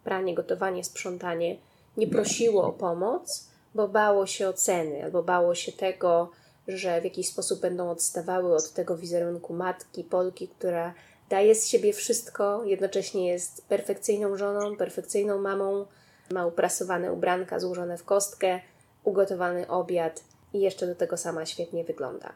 pranie, 0.04 0.36
gotowanie, 0.36 0.84
sprzątanie, 0.84 1.58
nie 1.98 2.08
prosiło 2.08 2.64
o 2.64 2.72
pomoc 2.72 3.56
bo 3.76 3.88
bało 3.88 4.26
się 4.26 4.50
oceny 4.50 5.04
albo 5.04 5.24
bało 5.24 5.56
się 5.56 5.72
tego, 5.72 6.32
że 6.68 7.02
w 7.02 7.04
jakiś 7.04 7.28
sposób 7.28 7.62
będą 7.62 7.90
odstawały 7.90 8.56
od 8.56 8.74
tego 8.74 8.98
wizerunku 8.98 9.54
matki, 9.54 10.04
Polki, 10.04 10.48
która 10.48 10.94
daje 11.30 11.56
z 11.56 11.68
siebie 11.68 11.94
wszystko, 11.94 12.64
jednocześnie 12.64 13.28
jest 13.28 13.68
perfekcyjną 13.68 14.38
żoną, 14.38 14.78
perfekcyjną 14.78 15.42
mamą, 15.42 15.86
ma 16.32 16.46
uprasowane 16.46 17.14
ubranka 17.14 17.60
złożone 17.60 17.98
w 17.98 18.04
kostkę, 18.04 18.60
ugotowany 19.04 19.68
obiad 19.68 20.24
i 20.54 20.60
jeszcze 20.60 20.88
do 20.88 20.96
tego 20.96 21.18
sama 21.18 21.46
świetnie 21.46 21.84
wygląda. 21.84 22.34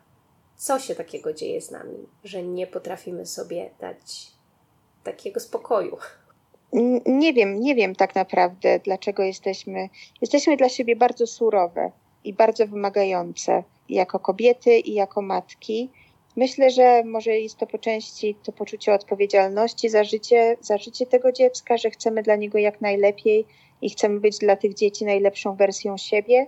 Co 0.58 0.80
się 0.80 0.96
takiego 0.96 1.34
dzieje 1.34 1.62
z 1.62 1.72
nami, 1.72 2.08
że 2.24 2.44
nie 2.44 2.68
potrafimy 2.68 3.26
sobie 3.26 3.70
dać 3.80 4.32
takiego 5.04 5.39
spokoju? 5.39 5.98
Nie 7.06 7.34
wiem, 7.34 7.60
nie 7.60 7.76
wiem 7.76 7.96
tak 7.96 8.15
naprawdę, 8.15 8.80
dlaczego 8.80 9.24
jesteśmy, 9.24 9.89
jesteśmy 10.22 10.58
dla 10.58 10.70
siebie 10.70 10.96
bardzo 10.96 11.28
surowe 11.28 11.92
i 12.23 12.34
bardzo 12.34 12.67
wymagające 12.67 13.63
jako 13.89 14.19
kobiety 14.19 14.79
i 14.79 14.93
jako 14.93 15.21
matki. 15.21 15.89
Myślę, 16.36 16.69
że 16.69 17.03
może 17.03 17.39
jest 17.39 17.58
to 17.58 17.67
po 17.67 17.77
części 17.77 18.36
to 18.43 18.51
poczucie 18.51 18.93
odpowiedzialności 18.93 19.89
za 19.89 20.03
życie, 20.03 20.58
za 20.62 20.77
życie 20.77 21.05
tego 21.05 21.32
dziecka, 21.32 21.77
że 21.77 21.89
chcemy 21.89 22.23
dla 22.23 22.36
niego 22.36 22.58
jak 22.58 22.82
najlepiej 22.82 23.45
i 23.82 23.89
chcemy 23.89 24.19
być 24.19 24.38
dla 24.38 24.55
tych 24.55 24.73
dzieci 24.73 25.05
najlepszą 25.05 25.55
wersją 25.55 25.97
siebie 25.97 26.47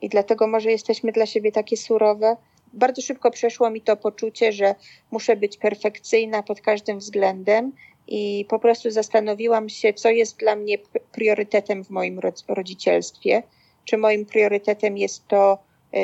i 0.00 0.08
dlatego 0.08 0.46
może 0.46 0.70
jesteśmy 0.70 1.12
dla 1.12 1.26
siebie 1.26 1.52
takie 1.52 1.76
surowe. 1.76 2.36
Bardzo 2.72 3.02
szybko 3.02 3.30
przeszło 3.30 3.70
mi 3.70 3.80
to 3.80 3.96
poczucie, 3.96 4.52
że 4.52 4.74
muszę 5.10 5.36
być 5.36 5.56
perfekcyjna 5.56 6.42
pod 6.42 6.60
każdym 6.60 6.98
względem 6.98 7.72
i 8.08 8.46
po 8.48 8.58
prostu 8.58 8.90
zastanowiłam 8.90 9.68
się, 9.68 9.92
co 9.92 10.10
jest 10.10 10.38
dla 10.38 10.56
mnie 10.56 10.78
priorytetem 11.12 11.84
w 11.84 11.90
moim 11.90 12.20
rodzicielstwie. 12.48 13.42
Czy 13.84 13.96
moim 13.96 14.26
priorytetem 14.26 14.98
jest 14.98 15.28
to, 15.28 15.58
y, 15.94 15.98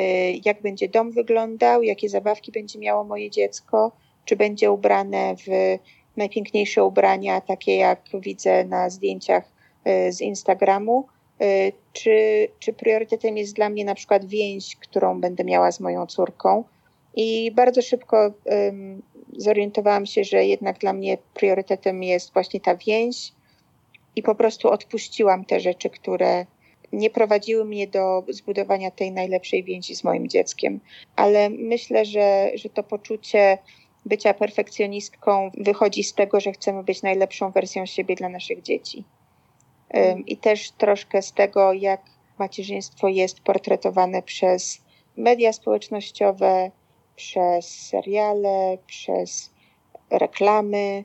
jak 0.45 0.61
będzie 0.61 0.89
dom 0.89 1.11
wyglądał, 1.11 1.83
jakie 1.83 2.09
zabawki 2.09 2.51
będzie 2.51 2.79
miało 2.79 3.03
moje 3.03 3.29
dziecko, 3.29 3.91
czy 4.25 4.35
będzie 4.35 4.71
ubrane 4.71 5.35
w 5.35 5.77
najpiękniejsze 6.17 6.83
ubrania, 6.83 7.41
takie 7.41 7.75
jak 7.75 8.01
widzę 8.13 8.65
na 8.65 8.89
zdjęciach 8.89 9.51
y, 9.87 10.13
z 10.13 10.21
Instagramu, 10.21 11.07
y, 11.41 11.73
czy, 11.93 12.47
czy 12.59 12.73
priorytetem 12.73 13.37
jest 13.37 13.53
dla 13.55 13.69
mnie 13.69 13.85
na 13.85 13.95
przykład 13.95 14.25
więź, 14.25 14.75
którą 14.75 15.21
będę 15.21 15.43
miała 15.43 15.71
z 15.71 15.79
moją 15.79 16.05
córką. 16.05 16.63
I 17.15 17.51
bardzo 17.51 17.81
szybko 17.81 18.33
um, 18.45 19.01
zorientowałam 19.37 20.05
się, 20.05 20.23
że 20.23 20.45
jednak 20.45 20.79
dla 20.79 20.93
mnie 20.93 21.17
priorytetem 21.33 22.03
jest 22.03 22.33
właśnie 22.33 22.59
ta 22.59 22.75
więź 22.75 23.31
i 24.15 24.23
po 24.23 24.35
prostu 24.35 24.69
odpuściłam 24.69 25.45
te 25.45 25.59
rzeczy, 25.59 25.89
które 25.89 26.45
nie 26.91 27.09
prowadziły 27.09 27.65
mnie 27.65 27.87
do 27.87 28.23
zbudowania 28.29 28.91
tej 28.91 29.11
najlepszej 29.11 29.63
więzi 29.63 29.95
z 29.95 30.03
moim 30.03 30.27
dzieckiem. 30.27 30.79
Ale 31.15 31.49
myślę, 31.49 32.05
że, 32.05 32.51
że 32.55 32.69
to 32.69 32.83
poczucie 32.83 33.57
bycia 34.05 34.33
perfekcjonistką 34.33 35.51
wychodzi 35.57 36.03
z 36.03 36.13
tego, 36.13 36.39
że 36.39 36.51
chcemy 36.51 36.83
być 36.83 37.01
najlepszą 37.01 37.51
wersją 37.51 37.85
siebie 37.85 38.15
dla 38.15 38.29
naszych 38.29 38.61
dzieci. 38.61 39.03
I 40.27 40.37
też 40.37 40.71
troszkę 40.71 41.21
z 41.21 41.33
tego, 41.33 41.73
jak 41.73 42.01
macierzyństwo 42.39 43.07
jest 43.07 43.39
portretowane 43.39 44.21
przez 44.21 44.81
media 45.17 45.53
społecznościowe, 45.53 46.71
przez 47.15 47.65
seriale, 47.65 48.77
przez 48.87 49.51
reklamy. 50.09 51.03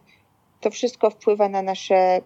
To 0.61 0.71
wszystko 0.71 1.11
wpływa 1.11 1.49
na 1.49 1.63
nasze, 1.63 2.21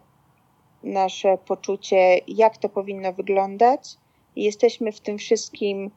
nasze 0.83 1.39
poczucie, 1.47 2.21
jak 2.29 2.59
to 2.59 2.69
powinno 2.69 3.13
wyglądać 3.13 3.97
jesteśmy 4.37 4.93
w 4.93 5.01
tym 5.01 5.19
wszystkim 5.19 5.91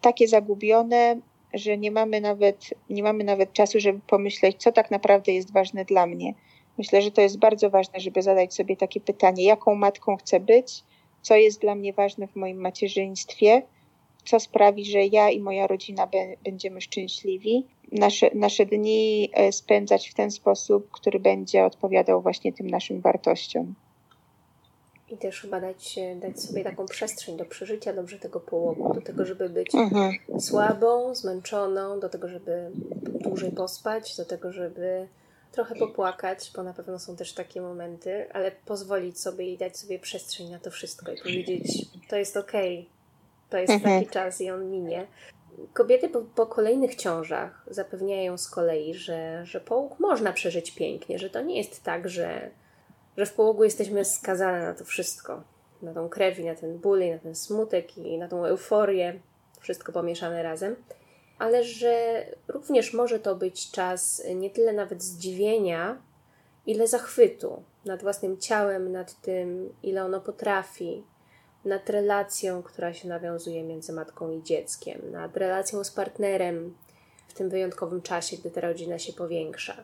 takie 0.00 0.28
zagubione, 0.28 1.20
że 1.54 1.78
nie 1.78 1.90
mamy 1.90 2.20
nawet, 2.20 2.74
nie 2.90 3.02
mamy 3.02 3.24
nawet 3.24 3.52
czasu, 3.52 3.80
żeby 3.80 4.00
pomyśleć, 4.06 4.56
co 4.58 4.72
tak 4.72 4.90
naprawdę 4.90 5.32
jest 5.32 5.52
ważne 5.52 5.84
dla 5.84 6.06
mnie. 6.06 6.34
Myślę, 6.78 7.02
że 7.02 7.10
to 7.10 7.20
jest 7.20 7.38
bardzo 7.38 7.70
ważne, 7.70 8.00
żeby 8.00 8.22
zadać 8.22 8.54
sobie 8.54 8.76
takie 8.76 9.00
pytanie, 9.00 9.44
jaką 9.44 9.74
matką 9.74 10.16
chcę 10.16 10.40
być, 10.40 10.84
co 11.22 11.36
jest 11.36 11.60
dla 11.60 11.74
mnie 11.74 11.92
ważne 11.92 12.28
w 12.28 12.36
moim 12.36 12.60
macierzyństwie, 12.60 13.62
co 14.26 14.40
sprawi, 14.40 14.84
że 14.84 15.06
ja 15.06 15.30
i 15.30 15.40
moja 15.40 15.66
rodzina 15.66 16.08
będziemy 16.44 16.80
szczęśliwi. 16.80 17.66
Nasze, 17.92 18.30
nasze 18.34 18.66
dni 18.66 19.30
e, 19.32 19.52
spędzać 19.52 20.08
w 20.08 20.14
ten 20.14 20.30
sposób, 20.30 20.90
który 20.90 21.20
będzie 21.20 21.64
odpowiadał 21.64 22.22
właśnie 22.22 22.52
tym 22.52 22.70
naszym 22.70 23.00
wartościom. 23.00 23.74
I 25.08 25.16
też 25.16 25.40
chyba 25.40 25.60
dać, 25.60 25.98
dać 26.16 26.40
sobie 26.40 26.64
taką 26.64 26.86
przestrzeń 26.86 27.36
do 27.36 27.44
przeżycia 27.44 27.92
dobrze 27.92 28.18
tego 28.18 28.40
połogu, 28.40 28.94
do 28.94 29.00
tego, 29.00 29.24
żeby 29.24 29.48
być 29.48 29.74
mhm. 29.74 30.12
słabą, 30.40 31.14
zmęczoną, 31.14 32.00
do 32.00 32.08
tego, 32.08 32.28
żeby 32.28 32.70
dłużej 33.02 33.52
pospać, 33.52 34.16
do 34.16 34.24
tego, 34.24 34.52
żeby 34.52 35.08
trochę 35.52 35.74
popłakać, 35.74 36.50
bo 36.56 36.62
na 36.62 36.72
pewno 36.72 36.98
są 36.98 37.16
też 37.16 37.34
takie 37.34 37.60
momenty, 37.60 38.32
ale 38.32 38.52
pozwolić 38.52 39.20
sobie 39.20 39.52
i 39.52 39.58
dać 39.58 39.76
sobie 39.76 39.98
przestrzeń 39.98 40.50
na 40.50 40.58
to 40.58 40.70
wszystko 40.70 41.12
i 41.12 41.18
powiedzieć, 41.22 41.86
to 42.08 42.16
jest 42.16 42.36
okej, 42.36 42.78
okay, 42.80 42.95
to 43.50 43.58
jest 43.58 43.72
mhm. 43.72 44.00
taki 44.00 44.12
czas 44.12 44.40
i 44.40 44.50
on 44.50 44.70
minie. 44.70 45.06
Kobiety 45.72 46.08
po, 46.08 46.20
po, 46.20 46.46
kolejnych 46.46 46.94
ciążach 46.94 47.64
zapewniają 47.70 48.38
z 48.38 48.50
kolei, 48.50 48.94
że, 48.94 49.46
że 49.46 49.60
połóg 49.60 50.00
można 50.00 50.32
przeżyć 50.32 50.70
pięknie, 50.70 51.18
że 51.18 51.30
to 51.30 51.42
nie 51.42 51.58
jest 51.58 51.84
tak, 51.84 52.08
że 52.08 52.50
że 53.16 53.26
w 53.26 53.32
połogu 53.32 53.64
jesteśmy 53.64 54.04
skazane 54.04 54.62
na 54.62 54.74
to 54.74 54.84
wszystko. 54.84 55.42
Na 55.82 55.94
tą 55.94 56.08
krew 56.08 56.38
i 56.38 56.44
na 56.44 56.54
ten 56.54 56.78
ból 56.78 57.02
i 57.02 57.10
na 57.10 57.18
ten 57.18 57.34
smutek 57.34 57.98
i 57.98 58.18
na 58.18 58.28
tą 58.28 58.44
euforię. 58.44 59.20
Wszystko 59.60 59.92
pomieszane 59.92 60.42
razem. 60.42 60.76
Ale 61.38 61.64
że 61.64 62.26
również 62.48 62.92
może 62.92 63.18
to 63.20 63.34
być 63.34 63.70
czas 63.70 64.22
nie 64.34 64.50
tyle 64.50 64.72
nawet 64.72 65.02
zdziwienia, 65.02 66.02
ile 66.66 66.88
zachwytu 66.88 67.62
nad 67.84 68.02
własnym 68.02 68.38
ciałem, 68.38 68.92
nad 68.92 69.20
tym, 69.20 69.74
ile 69.82 70.04
ono 70.04 70.20
potrafi, 70.20 71.04
nad 71.66 71.90
relacją, 71.90 72.62
która 72.62 72.94
się 72.94 73.08
nawiązuje 73.08 73.64
między 73.64 73.92
matką 73.92 74.30
i 74.30 74.42
dzieckiem, 74.42 75.10
nad 75.10 75.36
relacją 75.36 75.84
z 75.84 75.90
partnerem 75.90 76.76
w 77.28 77.34
tym 77.34 77.50
wyjątkowym 77.50 78.02
czasie, 78.02 78.36
gdy 78.36 78.50
ta 78.50 78.60
rodzina 78.60 78.98
się 78.98 79.12
powiększa. 79.12 79.76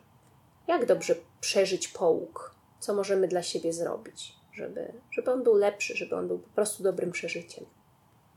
Jak 0.68 0.86
dobrze 0.86 1.14
przeżyć 1.40 1.88
połóg? 1.88 2.52
co 2.82 2.94
możemy 2.94 3.28
dla 3.28 3.42
siebie 3.42 3.72
zrobić, 3.72 4.32
żeby, 4.52 4.92
żeby 5.10 5.32
on 5.32 5.42
był 5.42 5.54
lepszy, 5.54 5.96
żeby 5.96 6.16
on 6.16 6.28
był 6.28 6.38
po 6.38 6.48
prostu 6.48 6.82
dobrym 6.82 7.12
przeżyciem. 7.12 7.64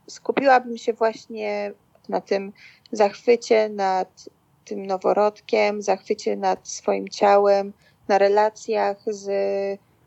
Skupiłabym 0.06 0.78
się 0.78 0.92
właśnie 0.92 1.72
na 2.08 2.20
tym 2.20 2.52
zachwycie 2.92 3.68
nad 3.68 4.24
tym 4.64 4.86
noworodkiem, 4.86 5.82
zachwycie 5.82 6.36
nad 6.36 6.68
swoim 6.68 7.08
ciałem, 7.08 7.72
na 8.08 8.18
relacjach 8.18 8.96
z 9.06 9.28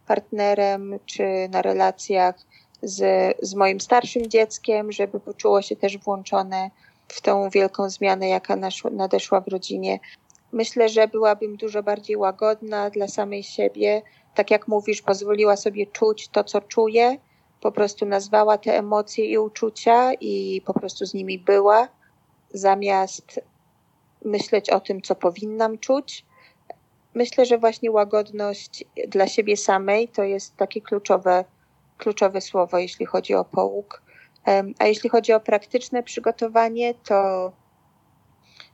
partnerem, 0.08 0.99
czy 1.06 1.23
na 1.49 1.62
relacjach 1.62 2.36
z, 2.82 3.38
z 3.42 3.56
moim 3.56 3.80
starszym 3.80 4.28
dzieckiem, 4.28 4.92
żeby 4.92 5.20
poczuło 5.20 5.62
się 5.62 5.76
też 5.76 5.98
włączone 5.98 6.72
w 7.08 7.22
tą 7.22 7.50
wielką 7.50 7.89
zmianę, 7.89 8.30
jaka 8.30 8.56
naszła, 8.56 8.92
nadeszła 8.92 9.42
w 9.42 9.48
rodzinie. 9.48 10.00
Myślę, 10.52 10.89
że 10.89 11.08
byłabym 11.08 11.58
dużo 11.58 11.84
bardziej 11.84 12.18
łagodna 12.18 12.89
dla 12.89 13.08
samej 13.08 13.44
siebie, 13.44 14.02
tak 14.36 14.52
jak 14.52 14.68
mówisz, 14.68 15.02
pozwoliła 15.02 15.56
sobie 15.56 15.88
czuć 15.88 16.28
to, 16.28 16.44
co 16.44 16.62
czuje, 16.62 17.18
po 17.62 17.72
prostu 17.72 18.06
nazwała 18.06 18.58
te 18.58 18.78
emocje 18.78 19.26
i 19.26 19.38
uczucia 19.38 20.13
i 20.13 20.62
po 20.65 20.74
prostu 20.74 21.06
z 21.06 21.13
nimi 21.13 21.39
była, 21.39 21.88
zamiast 22.54 23.42
myśleć 24.26 24.70
o 24.70 24.80
tym, 24.80 25.02
co 25.02 25.15
powinnam 25.15 25.78
czuć. 25.78 26.26
Myślę, 27.13 27.46
że 27.46 27.58
właśnie 27.58 27.92
łagodność 27.92 28.84
dla 29.08 29.28
siebie 29.28 29.58
samej 29.58 30.08
to 30.08 30.24
jest 30.24 30.58
takie 30.58 30.82
kluczowe, 30.82 31.46
kluczowe 32.00 32.42
słowo, 32.42 32.78
jeśli 32.78 33.06
chodzi 33.06 33.34
o 33.34 33.46
połóg. 33.46 34.02
A 34.80 34.86
jeśli 34.86 35.10
chodzi 35.10 35.34
o 35.34 35.40
praktyczne 35.40 36.04
przygotowanie, 36.04 36.94
to 36.94 37.52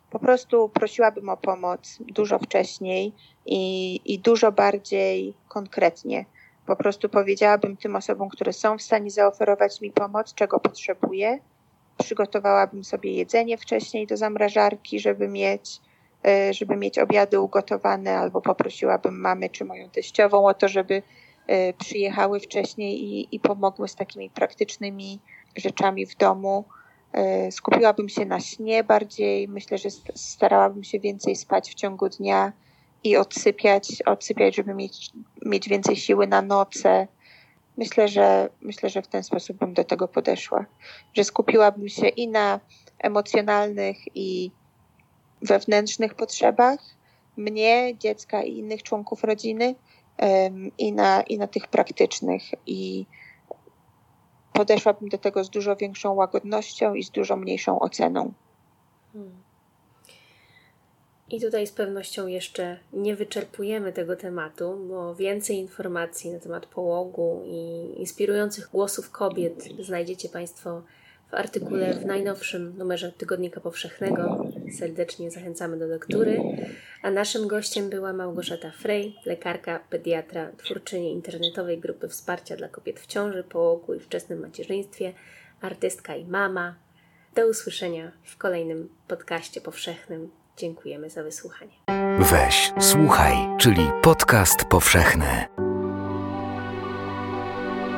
po 0.10 0.20
prostu 0.20 0.70
prosiłabym 0.70 1.30
o 1.30 1.38
pomoc 1.38 1.98
dużo 2.00 2.40
wcześniej 2.40 3.14
i, 3.46 4.02
i 4.06 4.20
dużo 4.20 4.52
bardziej 4.52 5.34
konkretnie. 5.48 6.26
Po 6.66 6.76
prostu 6.76 7.10
powiedziałabym 7.10 7.78
tym 7.78 7.96
osobom, 7.96 8.30
które 8.30 8.54
są 8.54 8.78
w 8.78 8.82
stanie 8.82 9.12
zaoferować 9.12 9.82
mi 9.82 9.92
pomoc, 9.92 10.34
czego 10.34 10.60
potrzebuję. 10.60 11.40
Przygotowałabym 11.98 12.84
sobie 12.84 13.14
jedzenie 13.14 13.58
wcześniej 13.58 14.08
do 14.08 14.18
zamrażarki, 14.18 15.00
żeby 15.00 15.28
mieć, 15.28 15.82
e, 16.26 16.54
żeby 16.54 16.76
mieć 16.76 17.00
obiady 17.00 17.40
ugotowane, 17.40 18.18
albo 18.18 18.42
poprosiłabym 18.42 19.20
mamy 19.22 19.50
czy 19.50 19.66
moją 19.66 19.90
teściową 19.90 20.48
o 20.48 20.54
to, 20.54 20.68
żeby 20.68 21.02
przyjechały 21.78 22.40
wcześniej 22.40 23.04
i, 23.04 23.36
i 23.36 23.40
pomogły 23.40 23.88
z 23.88 23.96
takimi 23.96 24.30
praktycznymi 24.30 25.20
rzeczami 25.56 26.06
w 26.06 26.16
domu. 26.18 26.66
E, 27.14 27.52
skupiłabym 27.52 28.10
się 28.10 28.26
na 28.26 28.40
śnie 28.40 28.84
bardziej. 28.84 29.48
Myślę, 29.48 29.78
że 29.78 29.90
starałabym 30.16 30.84
się 30.84 31.00
więcej 31.00 31.36
spać 31.36 31.72
w 31.72 31.74
ciągu 31.74 32.10
dnia 32.10 32.54
i 33.04 33.18
odsypiać, 33.18 34.02
odsypiać, 34.06 34.56
żeby 34.56 34.74
mieć, 34.74 35.12
mieć 35.46 35.70
więcej 35.70 35.96
siły 35.96 36.28
na 36.28 36.42
noce. 36.42 37.08
Myślę, 37.78 38.08
że 38.08 38.50
myślę, 38.62 38.90
że 38.90 39.02
w 39.02 39.08
ten 39.08 39.24
sposób 39.24 39.58
bym 39.58 39.74
do 39.74 39.84
tego 39.84 40.08
podeszła. 40.08 40.66
Że 41.14 41.24
skupiłabym 41.24 41.90
się 41.90 42.08
i 42.08 42.28
na 42.28 42.60
emocjonalnych 43.00 43.98
i 44.16 44.52
wewnętrznych 45.42 46.14
potrzebach 46.14 46.80
mnie, 47.38 47.98
dziecka 47.98 48.44
i 48.44 48.58
innych 48.58 48.84
członków 48.84 49.24
rodziny 49.24 49.76
i 50.78 50.93
na, 50.93 51.21
i 51.21 51.38
na 51.38 51.47
tych 51.47 51.67
praktycznych. 51.67 52.43
I 52.67 53.06
podeszłabym 54.54 55.10
do 55.10 55.17
tego 55.17 55.43
z 55.43 55.49
dużo 55.49 55.75
większą 55.75 56.13
łagodnością 56.13 56.93
i 56.93 57.04
z 57.04 57.10
dużo 57.10 57.36
mniejszą 57.36 57.80
oceną. 57.80 58.34
Hmm. 59.13 59.45
I 61.30 61.41
tutaj 61.41 61.67
z 61.67 61.71
pewnością 61.71 62.28
jeszcze 62.28 62.78
nie 62.93 63.15
wyczerpujemy 63.15 63.93
tego 63.93 64.15
tematu, 64.15 64.86
bo 64.89 65.15
więcej 65.15 65.58
informacji 65.58 66.32
na 66.32 66.39
temat 66.39 66.65
połogu 66.65 67.41
i 67.45 67.89
inspirujących 67.99 68.69
głosów 68.71 69.12
kobiet 69.12 69.63
znajdziecie 69.80 70.30
Państwo 70.30 70.82
w 71.32 71.34
artykule 71.34 71.93
w 71.93 72.06
najnowszym 72.06 72.78
numerze 72.78 73.12
Tygodnika 73.12 73.62
Powszechnego. 73.62 74.45
Serdecznie 74.78 75.32
zachęcamy 75.32 75.78
do 75.78 75.88
lektury. 75.88 76.41
A 77.06 77.12
naszym 77.12 77.48
gościem 77.48 77.89
była 77.89 78.13
Małgorzata 78.13 78.72
Frey, 78.72 79.15
lekarka, 79.26 79.80
pediatra, 79.89 80.52
twórczyni 80.58 81.12
internetowej 81.12 81.80
grupy 81.80 82.10
wsparcia 82.10 82.56
dla 82.56 82.70
kobiet 82.70 83.00
w 83.00 83.06
ciąży, 83.06 83.44
połogu 83.44 83.94
i 83.94 84.00
wczesnym 84.00 84.39
macierzyństwie, 84.39 85.13
artystka 85.62 86.15
i 86.15 86.26
mama. 86.26 86.76
Do 87.36 87.48
usłyszenia 87.48 88.12
w 88.24 88.38
kolejnym 88.38 88.89
podcaście 89.08 89.62
powszechnym. 89.62 90.32
Dziękujemy 90.58 91.10
za 91.10 91.24
wysłuchanie. 91.24 91.74
Weź, 92.20 92.74
słuchaj, 92.80 93.36
czyli 93.58 93.88
podcast 94.02 94.65
powszechny. 94.70 95.46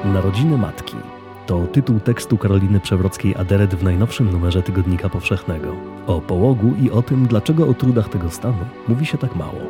Narodziny 0.06 0.58
Matki 0.58 0.96
to 1.48 1.68
tytuł 1.68 2.00
tekstu 2.00 2.38
Karoliny 2.38 2.80
Przewrockiej-Aderet 2.80 3.76
w 3.76 3.84
najnowszym 3.84 4.32
numerze 4.32 4.64
Tygodnika 4.64 5.10
Powszechnego. 5.10 5.76
O 6.08 6.22
połogu 6.22 6.74
i 6.82 6.92
o 6.92 7.02
tym, 7.02 7.28
dlaczego 7.28 7.68
o 7.68 7.74
trudach 7.74 8.10
tego 8.10 8.30
stanu 8.30 8.66
mówi 8.88 9.06
się 9.06 9.18
tak 9.18 9.36
mało. 9.36 9.62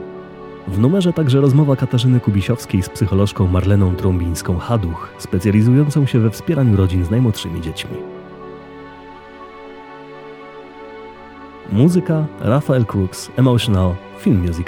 W 0.68 0.80
numerze 0.80 1.13
także 1.13 1.42
rozmowa 1.42 1.76
Katarzyny 1.76 2.20
Kubisiowskiej 2.20 2.84
z 2.84 2.90
psycholożką 2.90 3.48
Marleną 3.48 3.96
Trąbińską-Haduch, 3.96 5.08
specjalizującą 5.18 6.06
się 6.06 6.20
we 6.20 6.30
wspieraniu 6.30 6.78
rodzin 6.78 7.06
z 7.06 7.10
najmłodszymi 7.10 7.62
dziećmi. 7.62 7.98
Muzyka 11.72 12.26
Rafael 12.40 12.86
Crooks, 12.86 13.32
Emotional, 13.36 13.96
Film 14.20 14.42
Music 14.42 14.68